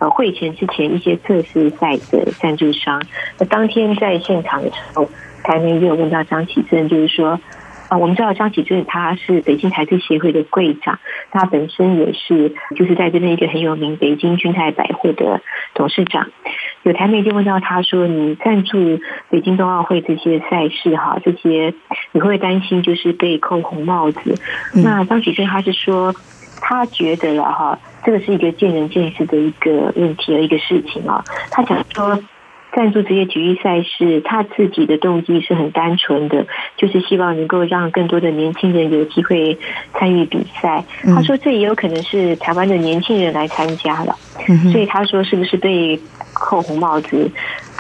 [0.02, 3.02] 呃会前之前一些测试赛的赞助商。
[3.40, 5.10] 那当天在现场的时候，
[5.44, 7.40] 台媒也有问到张启正，就是说。
[7.92, 10.98] 啊，我们知道张启正他是北京台资协会的会长，
[11.30, 15.42] 他本身也是就是在这边一个很有名北京君泰百货的
[15.74, 16.30] 董事长。
[16.84, 18.98] 有台媒就问到他说：“你赞助
[19.30, 21.74] 北京冬奥会这些赛事哈，这些
[22.14, 24.40] 你会不会担心就是被扣红帽子？”
[24.82, 26.16] 那张启正他是说，
[26.62, 31.26] 他觉得了哈，这个是一个见仁见智的一个问题的一个事情啊。
[31.50, 32.18] 他讲说。
[32.74, 36.48] 赞助这些体育赛事，他自己的动机是很单纯的，
[36.78, 39.60] 就是希望能够让更多的年轻人有机会
[39.94, 40.86] 参与比赛。
[41.04, 44.16] 他说，这也有可能是台湾的年轻人来参加了，
[44.72, 46.00] 所以他说，是不是被
[46.32, 47.30] 扣红帽子？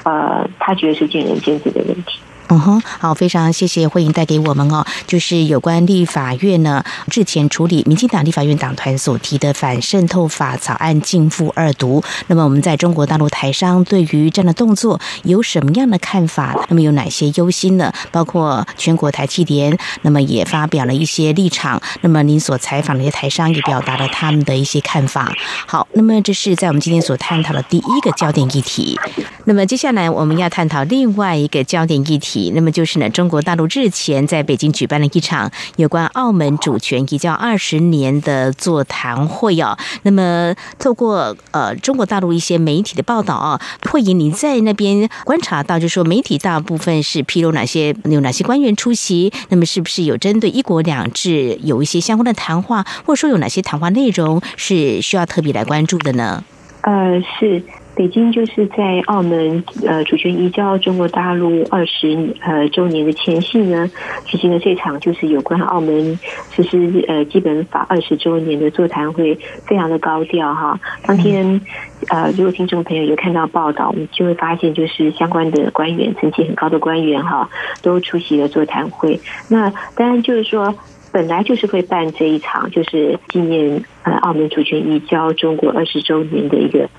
[0.04, 2.20] 呃，他觉得是见仁见智的问题。
[2.52, 12.04] 嗯哼，好，非常谢谢慧莹带给我们哦，就是有关立法院呢日前处理民进党立法院党团所提的反渗透法草案进赴二读。
[12.28, 16.66] 那么我们在中国大陆台商对于这样的动作有什么样的看法？
[16.68, 17.94] 那么有哪些忧心呢？
[18.12, 21.82] 包括全国台气联，那么也发表了一些立场。
[22.02, 25.34] 那么您所采访的一些台商也表达了他们的一些看法。
[25.66, 29.00] 好，那么这是在我们今天所探讨的第一个焦点议题。
[29.46, 32.41] 那么接下来我们要探讨另外一个焦点议题。
[32.50, 39.78] 那么就是呢，中国大陆日前在北京举办了一场有关澳门主权移交二十年的座谈会哦。
[40.04, 56.44] 那么透过呃中国大陆一些媒体的报道啊，慧颖你在那边观察到，就说媒体大部分是披露哪些有哪些官员出席，那么是不是有针对一国两制有一些相关的谈话，或者说有哪些谈话内容是需要特别来关注的呢？
[56.82, 57.64] 呃，是。
[57.94, 63.92] 北京就是在澳门呃主权移交中国大陆二十呃周年的前夕呢，
[64.26, 66.18] 举行了这场就是有关澳门
[66.52, 70.80] 实施呃基本法二十周年的座谈会，非常的高调哈。
[71.04, 71.60] 当天
[72.08, 77.50] 呃，如果听众朋友有看到报道，我们就会发现就是相关的官员层级很高的官员哈，
[77.82, 79.20] 都出席了座谈会。
[79.50, 80.74] 那当然就是说，
[81.12, 86.90] 本来就是会办这一场就是纪念呃澳门主权移交中国二十周年的一个。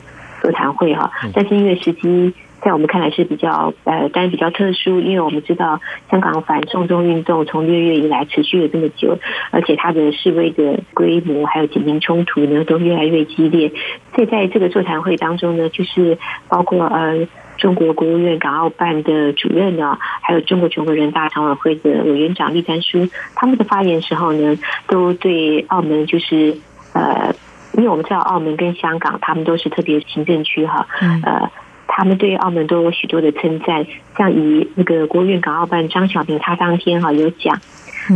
[0.43, 5.80] 座谈会哈，但是因为时机在我们看来是比较呃，当然比较特殊，因为我们知道
[6.11, 9.18] 香港反送中运动从六月以来持续了这么久，
[9.53, 13.70] 而且它的示威的规模还有警民冲突呢都越来越激烈，
[14.14, 16.18] 所以在这个座谈会当中呢，就是
[16.49, 17.26] 包括呃
[17.57, 24.57] 中国国务院港澳办的主任呢，还有中国全国人大常委会的委员长栗战书，他们的发言时候呢，
[24.88, 26.57] 都对澳门就是
[26.95, 27.32] 呃。
[27.75, 30.87] 因为我们知道澳门跟香港，他们都是特别行政区哈，
[31.25, 31.51] 呃，
[31.87, 33.87] 他们对澳门都有许多的称赞。
[34.16, 37.59] 像以那个国务院港澳办张晓明，他当天哈有讲，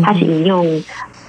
[0.04, 0.82] 他是引用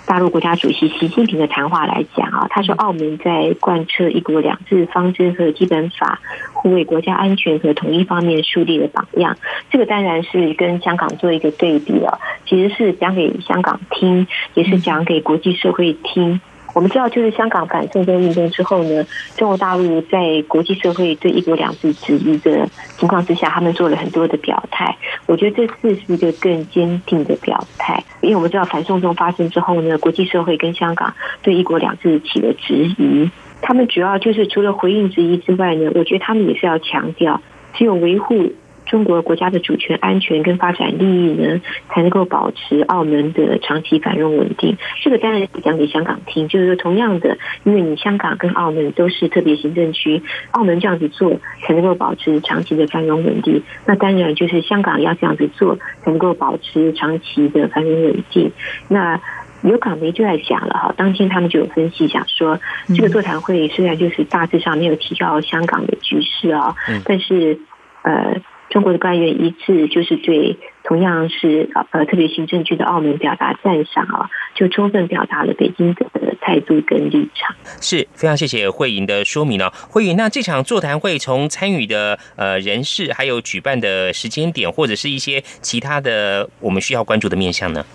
[0.05, 6.19] 大陆国家主席习近平的谈话来讲啊，他说澳门在贯彻一国两制方针和基本法，
[6.53, 9.37] 护卫国家安全和统一方面树立了榜样。
[9.69, 16.41] 这个当然是跟香港做一个对比了，其实是讲给香港听，也是讲给国际社会听。
[16.77, 19.03] 我们知道，就是香港反送中运动之后呢，
[19.35, 22.69] 中国大陆在国际社会对一国两制质疑的
[22.99, 24.95] 情况之下，他们做了很多的表态。
[25.25, 31.11] 我觉得这次是一个更坚定的表态，因为我们知道反送中发生之后呢，国际社会跟香港
[31.41, 33.27] 对一国两制起了质疑。
[33.59, 37.41] 他们主要就是除了回应质疑之外呢，我觉得他们也是要强调，
[37.73, 38.53] 只有维护。
[38.87, 44.77] 中国国家的主权、安全跟发展利益呢，才能够保持澳门的长期繁荣稳定。
[45.03, 53.61] 这个当然是讲给香港听，就是说，同样的，因为你香港跟澳门都是特别行政区，澳门这样子做才能够保持长期的繁荣稳定。
[53.85, 58.51] 那当然就是香港要这样子做，才能够保持长期的繁荣稳定。
[58.87, 59.19] 那
[59.63, 62.59] 有港媒就在讲了哈，当天他们就有分析讲说，
[62.95, 67.59] 这个座谈会虽然就是大致上没有提到香港的局势啊，但是
[68.03, 68.39] 呃。
[68.69, 76.05] 中国的官员一致就是对同样是呃特别行政区的澳门表达赞赏啊，就充分表达了北京的
[76.41, 77.55] 态度跟立场。
[77.81, 79.69] 是非常谢谢慧莹的说明呢。
[79.89, 87.85] 慧莹，那这场座谈会从参与的呃人士，还有举办的时间点，或者是一些其他的我们需要关注的面向呢？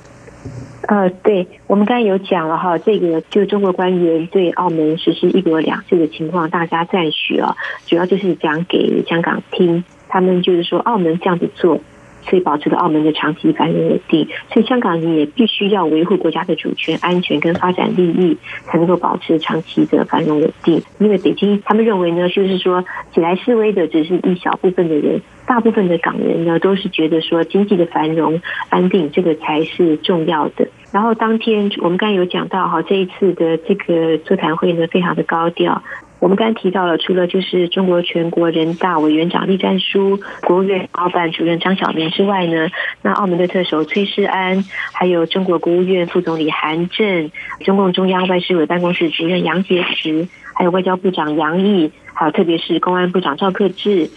[0.88, 7.56] 呃，对我们刚才有讲了哈，这个就中国官员对澳门实施一国两制的情况，大家赞许啊，
[7.86, 9.84] 主要就是讲给香港听。
[10.12, 11.80] 他们就是说，澳门这样子做，
[12.28, 14.28] 所以保持了澳门的长期繁荣稳定。
[14.52, 18.36] 所以香港也必须要维护国家的主权、安全跟发展利益，
[18.66, 20.82] 才能够保持长期的繁荣稳定。
[20.98, 22.84] 因为北京他们认为呢，就是说
[23.14, 28.38] 起来示威的只是一小部分的人，大部分的港人呢都是觉得说经济的繁荣、
[28.68, 30.68] 安定这个才是重要的。
[30.92, 35.82] 然后当天我们刚才有讲到哈，这一次的这个座谈会呢，非常的高调。
[36.22, 42.68] 我们刚才提到了，除了就是中国全国人大委员长栗战书、国务院澳办主任张晓明之外呢，
[43.02, 47.32] 那澳门的特首崔世安，还有中国国务院副总理韩正、
[47.64, 54.08] 中共中央外事委办公室主任杨洁篪，还有外交部长杨毅，还有特别是公安部长赵克志。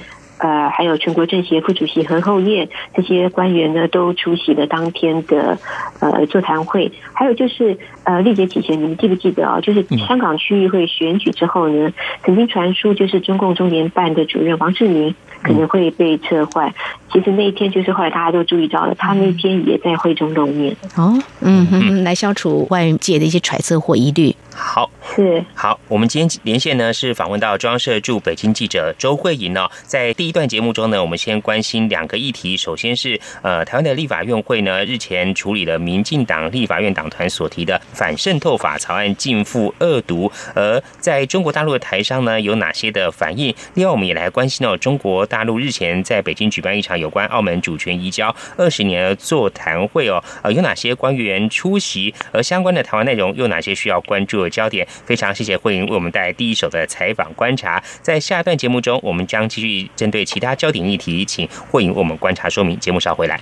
[0.45, 5.57] 呃，还有全国政协副主席何厚燕这些官员呢，都出席了当天的
[5.99, 6.91] 呃座谈会。
[7.13, 9.59] 还有就是呃，历届几前，你们记不记得啊？
[9.59, 11.91] 就是香港区域会选举之后呢，
[12.23, 15.15] 曾经传出就是中共中联办的主任王志明
[15.45, 16.73] 可能会被撤换。
[17.13, 20.75] 其实那一天就是后来大家都注意到了，他那天也在会中露面。
[20.95, 24.35] 哦，嗯哼，来消除外界的一些揣测或疑虑。
[24.53, 25.79] 好，是好。
[25.87, 32.57] 我们今天连线呢是访问到中央社驻北京记者周慧颖呢，在第一段节目中呢，我们先关心两个议题。
[32.57, 43.53] 首先是呃，台湾的立法院会呢日前处理了民进党立法院党团所提的反渗透法草案进覆恶毒，而在中国大陆的台商呢有哪些的反应？
[43.73, 52.15] 另外，我们也来关心哦，中国大大陆日前在北京举办一场有关澳门主权移交二十年的座谈会哦，呃，有哪些官员出席？
[52.31, 54.49] 而相关的台湾内容又哪些需要关注的？
[54.49, 62.79] 焦点非常谢谢慧莹为我们带来第一手的采访观察，在下一段节目中，我们将继续针对其他焦点议题，请慧莹为我们观察说明。
[62.79, 63.41] 节目稍回来。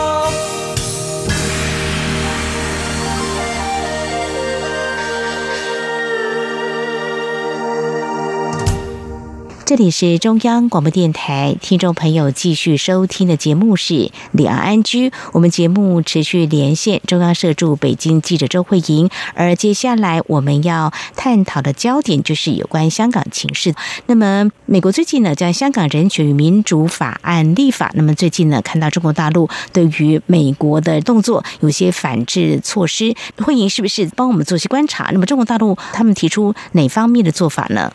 [9.71, 13.93] 这里是中央广播电台，听众朋友继续收听的节目是
[14.33, 15.09] 《两岸安居》。
[15.31, 23.73] 我们节目持续连线中央社驻北京记者周慧莹，而接下来我们要探讨的焦点就是有关香港情势。
[24.07, 35.11] 那么，美国最近呢将香港人权与民主法案立法，那么最近呢看到中国大陆对于美国的动作有些反制措施，慧莹是不是帮我们做些观察？
[35.13, 37.93] 那么中国大陆他们提出哪方面的做法呢？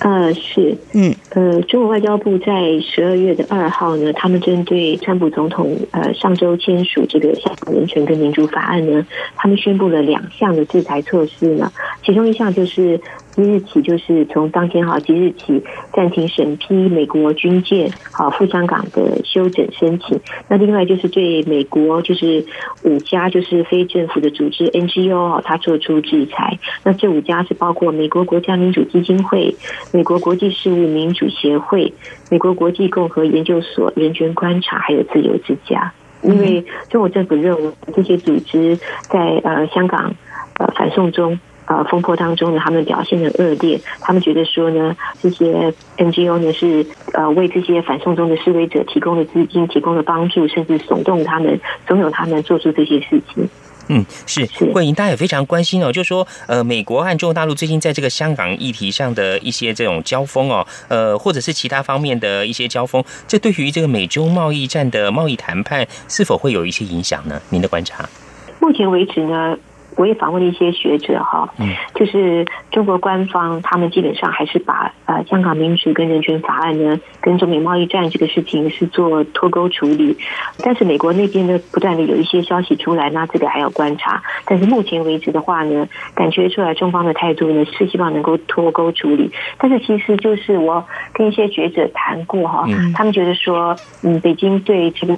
[0.00, 11.72] 呃，是，嗯，呃，中国外交部在十二月的二号呢，他们针对川普总统呃上周签署这个香港人权跟民主法案呢，他们宣布了两项的制裁措施呢，
[12.04, 13.00] 其中一项就是
[13.34, 15.62] 即日起，就是从当天哈即日起
[15.92, 22.44] 暂停审批美国军舰好赴香港的休整申请，那另外就是对美国就是
[22.82, 29.54] 五家就是非政府的组织 NGO 啊，它做出制裁，那这五家是包括美国国家民主基金会。
[29.92, 31.92] 美国国际事务民主协会、
[32.30, 35.92] 美国国际共和研究所、人权观察，还有自由之家。
[36.22, 40.14] 因为中国政府认为这些组织在呃香港
[40.58, 53.48] 呃反送中呃风波当中呢，他们表现的恶劣，他们觉得说呢，这些 NGO 呢是呃为这些反送中的示威者提供了资金、提供了帮助，甚至耸动他们、怂恿他们做出这些事情。
[53.88, 67.38] 嗯，是桂莹，大家也非常关心哦，就是说，呃，美国和中国大陆最近在这个香港议题上的一些这种交锋哦，呃，或者是其他方面的一些交锋，这对于这个美洲贸易战的贸易谈判是否会有一些影响呢？
[67.50, 68.08] 您的观察？
[68.58, 69.54] 目前为止呢？
[69.96, 80.16] 我也访问了一些学者哈，嗯就是中国官方他们基本上还是把呃香港民主跟人权法案呢跟中美贸易战这个事情是做脱钩处理，
[80.62, 84.22] 但是美国那边呢不断的有一些消息出来，那这个还要观察。
[84.44, 89.30] 但是目前为止的话呢，感觉出来中方的态度呢是希望能够脱钩处理。
[89.58, 95.16] 但是其实就是我跟一些学者谈过哈，他们觉得说，嗯，北京对这个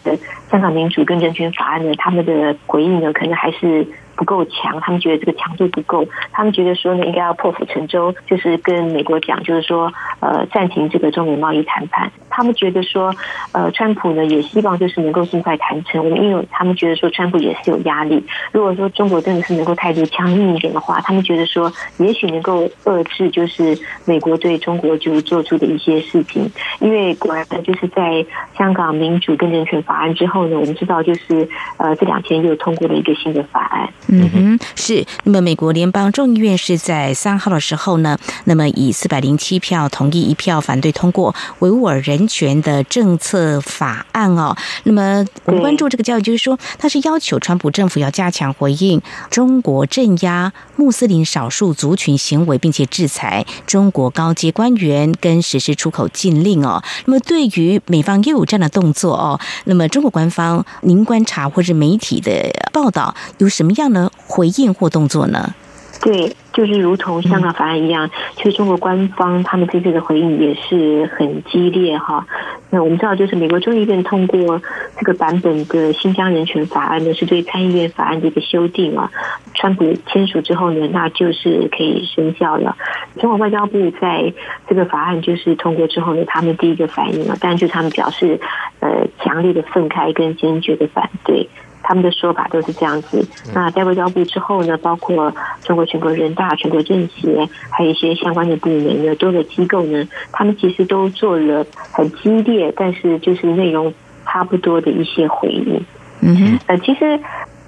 [0.50, 3.86] 香港民主跟人权法案呢，他们的回应呢可能还是。
[4.16, 12.10] 不够强，他们觉得这个强度不够，他们觉得说呢，应该要破釜沉舟，就是跟美国讲，就是说，呃，暂停这个中美贸易谈判。
[12.36, 13.14] 他们觉得说，
[13.52, 18.22] 呃，川普呢也希望就是能够尽快谈成，我们因为他们觉得说，川普也是有压力。
[18.52, 26.50] 如果说中国真的是能够态度强硬一点的话，他们觉得说，也许能够遏制就是美国对中国就做出的一些事情。
[26.78, 28.26] 因为果然呢，就是在
[28.58, 33.88] 香港民主跟人权法案之后呢，我们知道就是呃这两天又通过了一个新的法案。
[34.08, 35.06] 嗯哼，是。
[35.24, 44.56] 那么，美国联邦众议院是在三号的时候呢，那么以四百零七票同意，一票反对通过维吾尔人权的政策法案哦。
[44.84, 49.00] 那么，我们关注这个教育，就是说，它是要求川普政府要加强回应
[49.30, 56.82] 中国镇压穆斯林少数族群行为，并且制裁中国高阶官员跟实施出口禁令哦。
[57.06, 64.10] 那么，对于美方又有这样的动作哦，那么中国官方，您观察或者媒体的报道有什么样的？
[64.28, 65.54] 回应或动作呢？
[66.02, 72.26] 对，就是如同香港法案一样，其实中国官方他们这次的回应也是很激烈哈。
[72.70, 74.60] 那我们知道，就是美国众议院通过
[74.98, 79.10] 这个版本的新疆人权法案呢，是对参议院法案的一个修订啊。
[79.54, 82.76] 川普签署之后呢，那就是可以生效了。
[83.18, 84.32] 中国外交部在
[84.68, 88.38] 这个法案就是通过之后呢，他们第一个反应啊，当然就是他们表示
[88.80, 91.48] 呃强烈的愤慨跟坚决的反对。
[91.82, 93.26] 他们的说法都是这样子。
[93.54, 103.92] 那在外交部之后呢，包括中国全国人大、全国政协，还有一些相关的部门呢，多个机构呢，他们其实都做了很激烈，但是就是内容
[104.24, 105.84] 差不多的一些回应。
[106.20, 107.20] 嗯哼，呃，其实。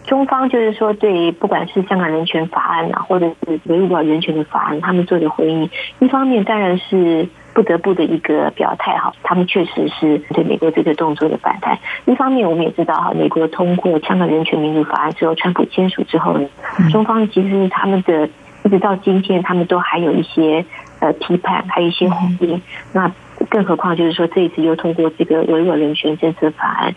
[0.06, 7.28] 中方就是说，对不管是香港人权法案啊，或者是维护人权的法案，他们做的回应，一方面当然是
[7.58, 11.76] 不得不的一个表态哈，他们确实是对美国这个动作的反弹。
[12.04, 16.48] 一方面我们也知道哈，美国通过香港人权民主法案之后，川普签署之后呢，
[16.92, 18.28] 中方其实他们的
[18.62, 20.64] 一直到今天，他们都还有一些
[21.00, 22.62] 呃批判，还有一些回应。
[22.92, 23.10] 那
[23.48, 26.94] 更何况就是说，这一次又通过这个维护人权政策法案。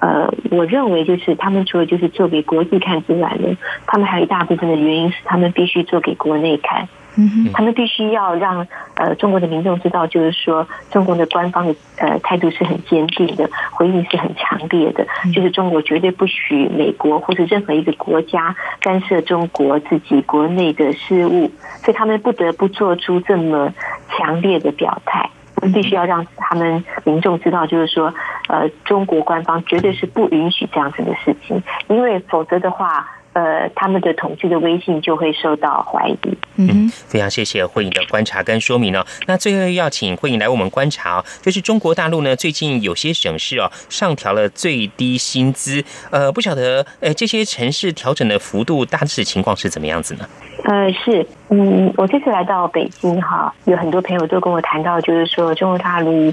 [0.00, 3.56] 呃，我认为就是他们除了就是做给国际看之外呢，
[3.86, 6.88] 他们还有一大部分的原因是他们必须做给国内看。
[7.16, 21.50] 嗯他们必须要让呃中国的民众知道，就是说中国的官方的呃态度是很坚定的，回应是很强烈的，就是中国绝对不许美国或者任何一个国家干涉中国自己国内的事务，
[21.82, 23.72] 所以他们不得不做出这么
[24.08, 25.28] 强烈的表态。
[25.74, 28.14] 必须要让他们民众知道，就是说，
[28.48, 36.18] 呃，中国官方绝对是不允许这样子的事情，因为否则的话，呃，他们的统治的威信就会受到怀疑。
[36.56, 39.06] 嗯，非常谢谢慧颖的观察跟说明哦。
[39.26, 50.28] 那最后要请慧颖来我们观察哦，就是中国大陆呢，最近有些省市哦上调了最低薪资，呃，不晓得，呃，这些城市调整的幅度大致情况是怎么样子呢？
[50.64, 56.32] 呃，是，嗯，我这次来到北京哈，有很多朋友都跟我谈到，就是说中国大陆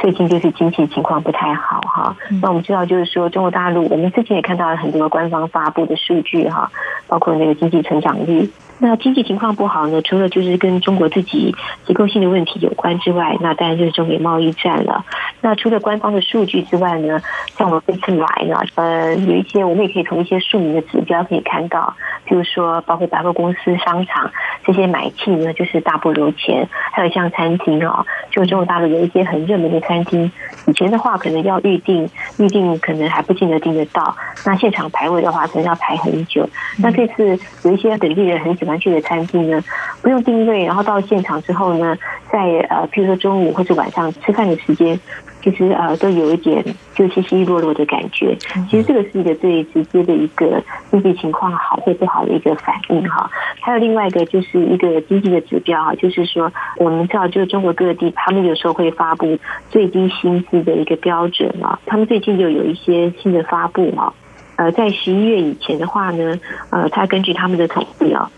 [0.00, 2.16] 最近就是经济情况不太好哈。
[2.42, 6.70] 那我们知道，就是说中国大陆，我们之前也看到了很多官方发布的数据哈，
[7.06, 8.50] 包括那个经济成长率。
[8.78, 11.54] 那经济情况不好呢，除了就是跟中国自己
[11.86, 15.04] 结构性的问题有关之外，那当然就是中美贸易战了。
[15.40, 17.20] 那除了官方的数据之外呢，
[17.56, 21.94] 像我们这次来呢，呃，有一些我们也可以从一些庶民的指标可以看到，
[22.24, 24.30] 比如说包括百货公司、商场
[24.64, 26.68] 这些买气呢，就是大不如前。
[26.92, 30.30] 还有像餐厅哦，就中国大陆有一些很热门的餐厅，
[30.66, 32.08] 以前的话可能要预定，
[32.38, 34.16] 预定可能还不见得订得到。
[34.46, 36.48] 那现场排位的话，可能要排很久。
[36.78, 39.62] 那这次有一些本地人很久喜欢去的餐厅呢，
[40.02, 41.96] 不用定位，然后到现场之后呢，
[42.32, 42.38] 在
[42.70, 44.98] 呃，譬如说中午或者晚上吃饭的时间。
[45.42, 48.34] 其实呃，都有一点就稀稀落落的感觉。
[48.70, 53.30] 其实这个是一个最直接的一个经济情况好或不好的一个反应哈。
[53.60, 59.38] 还有另外一个就是一个经济的指标啊，就是说我们知道，就是中国各地他们有时候会发布
[59.68, 61.78] 最低薪资的一个标准啊。
[61.84, 64.14] 他们最近就有一些新的发布啊。
[64.56, 66.40] 呃，在十一月以前的话呢，
[66.70, 68.30] 呃，他根据他们的统计啊。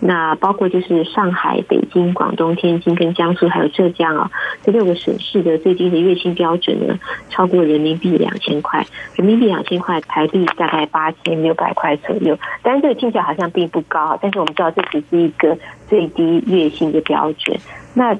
[0.00, 4.30] 那包括就是上海、北京、广东、天津跟江苏，还有浙江啊，
[4.62, 6.98] 这六个省市的最低的月薪标准呢，
[7.28, 8.86] 超过人民币两千块，
[9.16, 12.38] 人民币两千块，台币大概八千六百块左右。
[12.62, 15.56] 当然，这个听起来好像并不高，但是我们知道这只是一个
[15.88, 17.58] 最低月薪的标准。
[17.92, 18.16] 那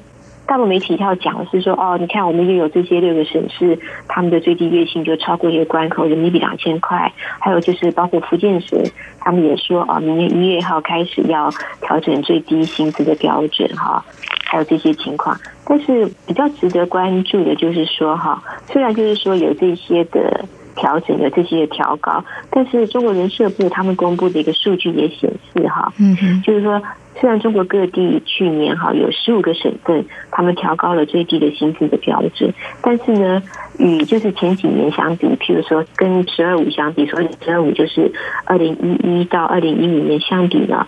[0.50, 3.78] 大陆媒体要讲的是说，哦，你看我们又有这些六个省市，
[4.08, 7.12] 他们的最低月薪就超过一个关口，人民币两千块。
[7.38, 8.82] 还有就是包括福建省，
[9.20, 11.48] 他们也说，哦，明年一月一号开始要
[11.82, 14.04] 调整最低薪资的标准，哈，
[14.44, 15.38] 还有这些情况。
[15.64, 20.44] 但是比较值得关注的就是说，哈，虽然就是说有这些的
[20.76, 26.82] 调整的这些调高，但是中国人社部他们公布的一个数据也显示，哈，嗯，就是说。
[27.20, 32.50] 虽然中国各地去年哈有十五个省份，他们调高了最低的薪资的标准，
[32.80, 33.42] 但是呢，
[33.78, 38.10] 与就是前几年相比，譬如说跟“十二五”相比，所以“十二五”就是
[38.46, 40.86] 二零一一到二零一五年相比呢，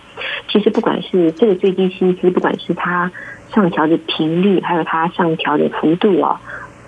[0.49, 3.11] 其实不管是这个最低薪资，不管是它
[3.53, 6.41] 上调的频率，还有它上调的幅度啊，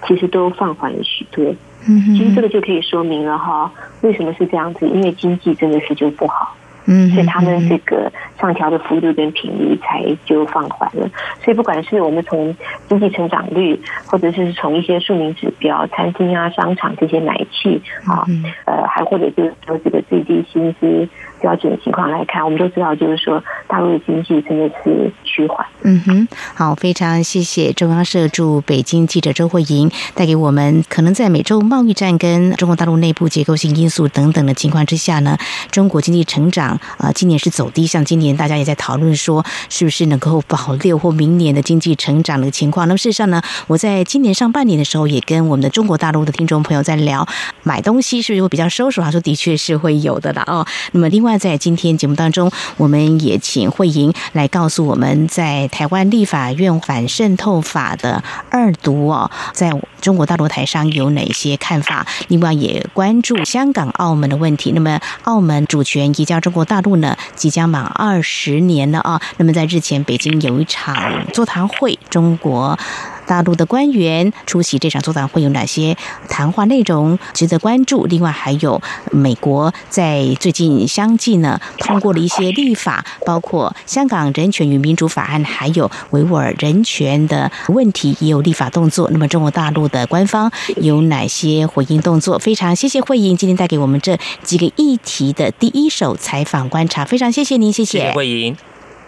[0.07, 1.53] 其实都放缓了许多。
[1.87, 3.71] 嗯，其实这个就可以说明了哈，
[4.01, 4.87] 为什么是这样子？
[4.87, 6.55] 因为经济真的是就不好。
[6.87, 11.09] 嗯，所以他们这个上调的幅度跟频率才就放缓了。
[11.43, 12.55] 所以不管是我们从
[12.87, 18.23] 经济成长率，或者是从一些庶民指标，餐厅啊、商场这些买气啊，
[18.65, 21.09] 呃，还或者就是说这个最低薪资
[21.45, 25.63] 标准的情况来看，我们都知道，就是说大陆的经济真的是趋缓。
[25.83, 35.37] 嗯哼，好，非常谢谢中央社驻北京记者周慧莹带给我们，可能在美洲贸易战跟中国大陆内部结构性因素等等的情况之下呢，
[35.69, 36.79] 中国经济成长。
[36.97, 42.87] 啊，今年是走低，像今年大家也在讨论说，是不是能够保六或明年的经济成长的情况？
[42.87, 47.27] 那么事实上呢，我在今年上半年的时候，也跟我们的中国大陆的听众朋友在聊，
[47.63, 49.03] 买东西是不是会比较收手？
[49.03, 50.43] 他说的确是会有的啦。
[50.47, 59.71] 哦，那么另外在今天节目当中，我们也请慧莹来告诉我们在台湾立法院反渗透法的二读哦，在
[60.01, 62.05] 中国大陆台商有哪些看法？
[62.27, 64.71] 另外也关注香港、澳门的问题。
[64.71, 69.21] 那么，澳门主权移交中国大陆呢，即将满二十年了啊。
[69.37, 72.77] 那么，在日前北京有一场座谈会，中国。
[73.25, 75.95] 大陆的官员出席这场座谈会有哪些
[76.29, 78.05] 谈话内容值得关注？
[78.05, 89.09] 另外，还有美国在最近相继呢通过了一些立法，包括香港人权与民主法案，还有维吾尔人权的问题也有立法动作。
[89.11, 92.37] 那么，中国大陆的官方有哪些回应动作？
[92.39, 98.55] 非常谢谢慧莹今天带给我们这几个议题的第一手采访观察，非常谢谢您，谢谢慧莹，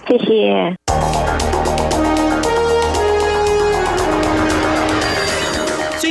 [0.08, 1.27] 谢谢。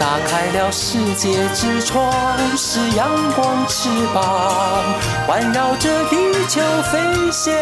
[0.00, 2.12] 打开了世界之窗，
[2.56, 4.84] 是阳光翅膀，
[5.26, 6.16] 环绕着地
[6.48, 6.60] 球
[6.90, 6.98] 飞
[7.30, 7.52] 翔。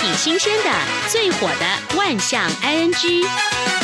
[0.00, 0.70] 挺新鲜的，
[1.08, 3.79] 最火的万象 ING。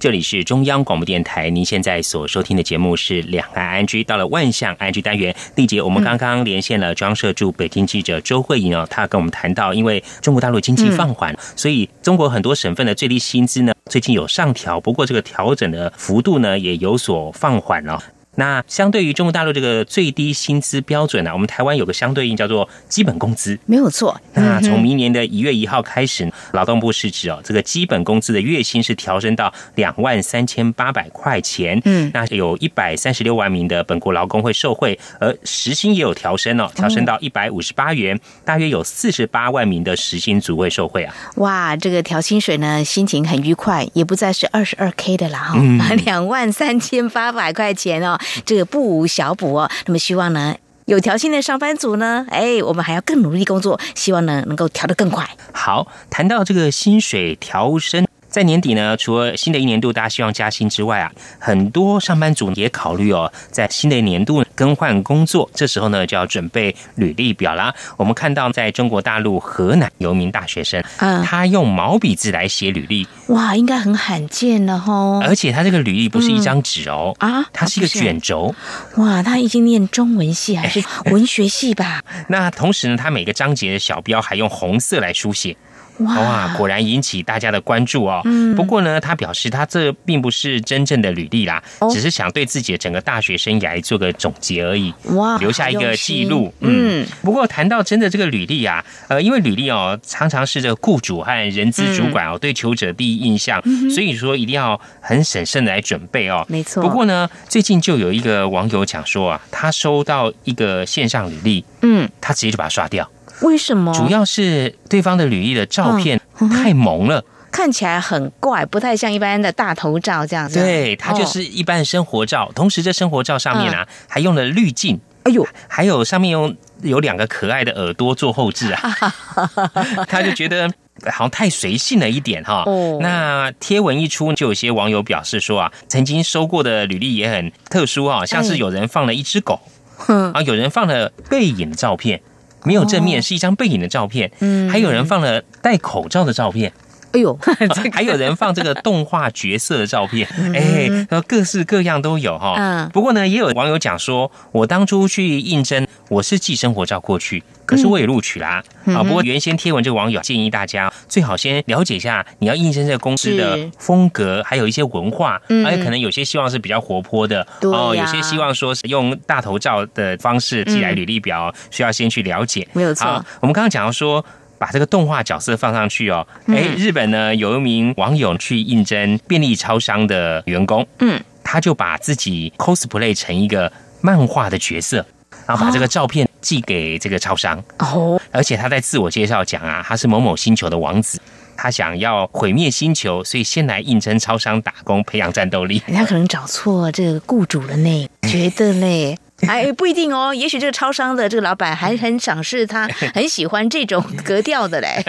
[0.00, 4.04] 这里是中央广播电台，您现在所收听的节目是两岸安居。
[4.04, 18.00] 到了万象安居单元，丽姐，我们刚刚连线了装设驻北京记者周慧颖哦，她跟我们谈到，因为中国大陆经济放缓，所以中国很多省份的最低薪资呢，最近有上调，不过这个调整的幅度呢，也有所放缓了。
[18.38, 24.18] 那相对于中国大陆这个最低薪资标准呢，我们台湾有个相对应叫做基本工资，没有错。
[24.34, 31.82] 那从明年的一月一号开始，劳动部是指哦，这个基本工资的月薪是调升到两万三千八百块钱。
[31.84, 41.12] 嗯，那有一百三十六万名的本国劳工会受惠，而时薪也有调升哦，调升到一百五十八元，大约有四十八万名的时薪族会受惠啊。
[41.36, 45.58] 哇，这个调薪水呢，心情很愉快，也不再是二十二 K 的了哈，
[46.06, 48.16] 两万三千八百块钱哦。
[48.44, 49.70] 这个不无小补哦。
[49.86, 50.56] 那么希望呢，
[50.86, 55.28] 有条件的上班族呢，哎，我们还要更努力工作，希望呢能够调得更快。
[55.52, 58.07] 好，谈到这个薪水调升。
[58.28, 67.74] 在年底呢，除了新的一年度大家希望加薪之外啊，很多上班族也考虑哦，在新的一年度更换工作，这时候呢就要准备履历表啦。
[67.96, 75.20] 我们看到在中国大陆河南有一名大学生，嗯，他用毛笔字来写履历，哇，应该很罕见了哈。
[75.22, 78.54] 而且他这个履历不是一张纸哦，啊，它是一个卷轴。
[78.96, 82.02] 哇，他已经念中文系还是 文学系吧？
[82.28, 85.56] 那同时呢，他每个章节的小标还用红色来书写。
[85.98, 88.20] 哇，果然引起大家的关注哦。
[88.24, 94.92] 嗯，不过呢，他表示他这并不是真正的履历啦，只是想对自己的整个大学生涯做个总结而已。
[95.14, 96.52] 哇，留下一个记录。
[96.60, 106.44] 嗯，不过谈到真的这个履历啊，呃，因为履历哦，常常是这个雇主和人资主管哦对求者第一印象，所以说一定要很审慎的来准备哦。
[106.48, 106.82] 没错。
[106.82, 113.08] 不过呢，最近就有一个网友讲说啊，他收到一个线上履历，嗯，他直接就把它刷掉。
[113.42, 113.92] 为什么？
[113.94, 120.58] 主要是对方的履历的照片太萌了，看起来很怪，不太像一般的大头照这样子。
[120.58, 122.50] 对，它就是一般的生活照。
[122.54, 125.00] 同时，这生活照上面啊，还用了滤镜。
[125.24, 128.96] 哎呦，还有上面用有两个可爱的耳朵做后置啊，
[130.08, 130.66] 他就觉得
[131.04, 132.64] 好像太随性了一点哈。
[133.00, 139.60] 那贴文一出，就有些网友表示说啊，曾经收过的履历也很特殊啊，像是有人放了一只狗，
[140.06, 142.22] 啊，有人放了背影照片。
[142.68, 144.30] 没有正面，是一张背影的照片。
[144.40, 146.70] 嗯，还有人放了戴口罩的照片。
[147.12, 147.38] 哎呦，
[147.92, 150.28] 还有人放这个动画角色的照片。
[150.54, 152.54] 哎，各式各样都有哈。
[152.58, 158.62] 嗯，不过呢，也有网友讲说，我当初去应征，我是寄生活照过去，可是我也录取啦。
[158.86, 167.46] 啊，不过原先贴文这个网友建议大家最好先了解一下你要应征这个公司的风格，还有一些文化，而且可能有些希望是比较活泼的。
[167.62, 172.66] 哦，有些希望说是用大头照的方式寄来履历表，需要先去了解。
[172.72, 173.06] 没有错，
[173.40, 174.24] 我们刚刚讲到说
[174.58, 185.04] 把这个动画角色放上去哦，哎，日本呢有一名网友去应征便利超商的员工，嗯，他就把自己 cosplay 成一个漫画的角色。
[185.46, 191.18] 然后把这个照片寄给这个超商哦，而且他在自我介绍讲啊，他是某某星球的王子，
[191.56, 195.82] 他想要毁灭星球，所以先来应征超商打工，培养战斗力。
[195.86, 199.16] 人家可能找错这个雇主了呢，觉得呢。
[199.46, 205.04] 哎，不一定哦，也许这个超商的这个老板还 很赏识他， 很喜欢这种格调的嘞。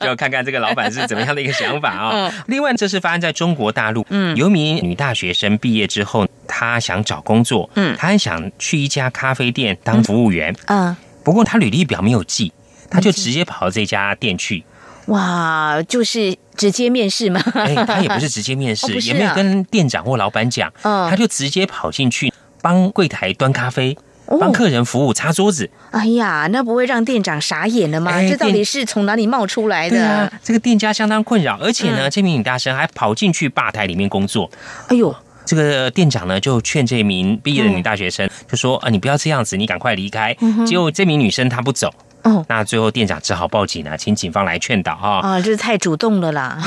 [0.00, 2.30] 要看看这个老板是怎么样的一个想法啊。
[2.46, 12.52] 另外，这是发生在中国大陆，嗯，有一名女大学生毕业之后，她想找工作，嗯，她很想去一家咖啡店当服务员，嗯，不过她履历表没有寄，
[12.90, 14.62] 她就直接跑到这家店去。
[15.06, 17.42] 哇，就是直接面试吗？
[17.54, 22.30] 哎，她也不是直接面试，也没有跟店长或老板讲，嗯，她就直接跑进去。
[22.62, 23.96] 帮柜台端咖啡，
[24.38, 25.68] 帮客人服务擦桌子。
[25.90, 28.22] 哎呀，那不会让店长傻眼了吗？
[28.22, 30.32] 这到底是从哪里冒出来的？
[30.42, 34.50] 这个店家相当困扰，而且呢，这名女大生还跑进去吧台里面工作。
[34.88, 40.36] 哎呦，这个店长呢就劝这名毕业的女大学生，就说啊，你不要这样子，你赶快离开。
[40.66, 41.92] 结果这名女生她不走，
[42.22, 45.18] 哦，那最后店长只好报警了，请警方来劝导哈。
[45.20, 46.62] 啊，这是太主动了啦。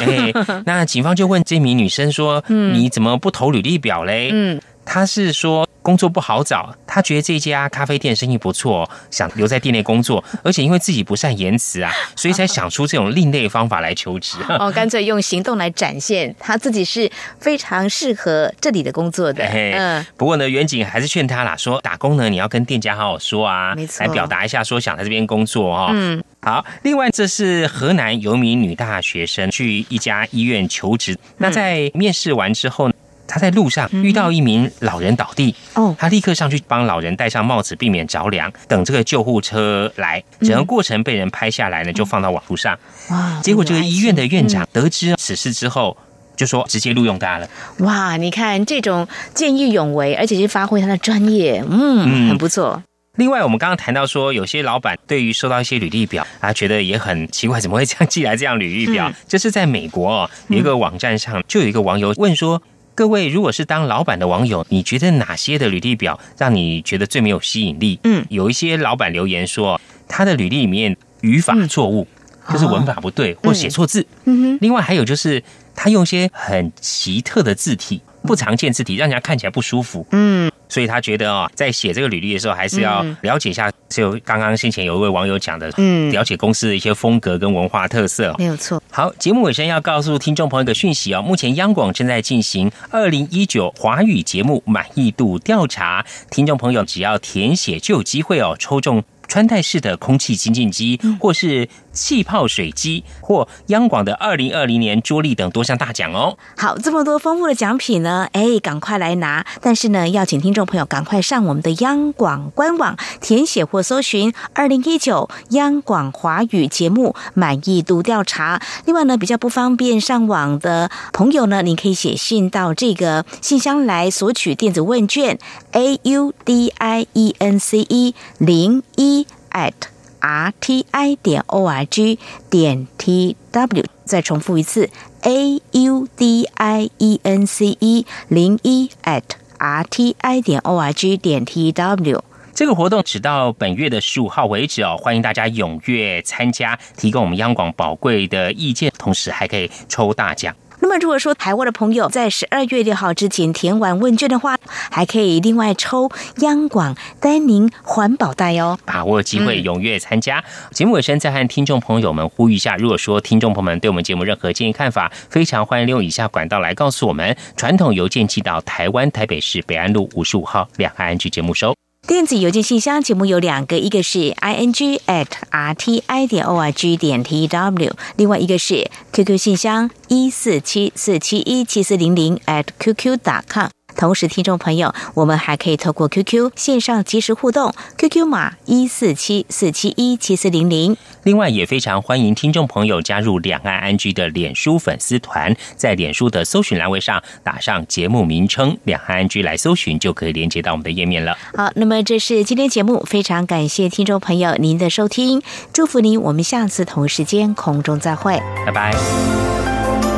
[0.65, 4.31] 那警方就问这名女生说， 嗯，你怎么不投履历表嘞？
[4.33, 5.67] 嗯，她是说。
[5.83, 14.37] 工作不好找，他觉得这家咖啡店生意不错，想留在店内工作，而且因为自己不善言辞啊，所以才想出这种另类方法来求职。
[14.59, 19.43] 哦，干脆用行动来展现他自己是非常适合这里的工作的。
[19.51, 25.89] 嗯，不过呢，远景还是劝他啦，说打工呢，你要跟店家好好说啊，没错，来表达一下说想在这边工作哦。
[25.91, 26.63] 嗯，好。
[26.83, 32.89] 另外，这是河南有名女大学生去一家医院求职，那在面试完之后。
[33.25, 38.51] 他在路上遇到一名老人倒地，哦，他立刻上去帮老人戴上帽子，避免着凉。
[38.67, 42.77] 等这个救护车来，整个过程被人拍下来呢，就放到网络上。
[43.09, 43.39] 哇！
[43.41, 45.95] 结果这个医院的院长得知此事之后，
[46.35, 47.49] 就说直接录用他了。
[47.79, 48.17] 哇！
[48.17, 52.83] 你看这种见义勇为，而且是发挥他的专业，嗯，很不错。
[53.17, 59.11] 另外，我们刚刚谈到说，有些老板对于收到一些履历表啊，觉得也很奇怪，怎么会这样寄来这样履历表？
[59.27, 62.61] 这是在美国哦有一个网站上，就有一个网友问说。
[62.95, 67.99] 各位，如果是当老板的网友，你觉得哪些的履历表让你觉得最没有吸引力？
[68.03, 72.07] 嗯，有一些老板留言说，他的履历里面语法错误，
[72.51, 74.05] 就是文法不对或写错字。
[74.25, 74.57] 嗯哼。
[74.61, 75.43] 另外还有就是
[75.75, 80.05] 他用一些很奇特的字体，不常见字体，让人家看起来不舒服。
[80.11, 80.51] 嗯。
[80.69, 88.81] 所以他觉得啊，在写这个履历的时候，还是要了解一下，就刚刚先前有一位网友讲的，嗯，了解公司的一些风格跟文化特色，没有错。
[88.89, 99.03] 好，节目尾声要告诉听众朋友一个讯息哦，目前央广正在进行二零一九华语节目满意度调查，听众朋友只要填写就有机会哦，抽中。
[99.25, 106.37] 穿戴式的空气清净机，或是气泡水机，或央广的二零二零年桌历等多项大奖哦。
[106.57, 109.45] 好，这么多丰富的奖品呢，哎，赶快来拿！
[109.61, 118.61] 但是呢，要请听众朋友赶快上我们的央广官网填写或搜寻二零一九央广华语节目满意度调查。
[118.85, 125.37] 另外呢，比较不方便上网的朋友呢，你可以写信到这个信箱来索取电子问卷
[125.71, 129.27] a u d i e n c e 零一。
[129.53, 129.92] at
[130.23, 132.17] r t i 点 o r g
[132.49, 134.89] 点 t w，再重复一次
[135.21, 139.23] a u d i e n c e 零一 at
[139.57, 142.23] r t i 点 o r g 点 t w。
[142.55, 150.55] 这个活动只到本月的十五号为止哦，欢迎大家踊跃参加，提供我们央广宝贵的意见，同时还可以抽大奖。
[150.83, 154.57] 那么，如果说台湾的朋友在十二月六号之前填完问卷的话，
[154.91, 158.77] 还可以另外抽央广丹宁环保袋哦。
[158.83, 160.43] 把握机会，踊跃参加。
[160.71, 167.33] 节目尾声再和听众朋友们呼吁一下：如果说听众朋友们对我们节目任何建议看法，非常欢迎利用以下管道来告诉我们。
[167.55, 171.73] 传统邮件寄到台湾台北市北安路五十五号两岸局节目收。
[172.05, 179.37] 电子邮件信箱节目有两个，一个是 i n g at r t i 点 o r g 点 t w，另外一个是 QQ
[179.37, 183.15] 信箱一四七四七一七四零零 at qq.
[183.15, 183.82] dot com。
[183.95, 190.95] 同时，听众朋友，我们还可以透过 QQ 线上及时互动，QQ 码一四七四七一七四零零。
[191.23, 201.37] 另外，也非常欢迎听众朋友加入两岸安居的脸书粉丝团，在脸书的搜寻栏位上打上节目名称“两岸安居”来搜寻，就可以连接到我们的页面了。
[201.55, 205.41] 好，那么这是今天节目，非常感谢听众朋友您的收听，
[205.71, 210.12] 祝福您，我们下次同时间空中再会，拜拜。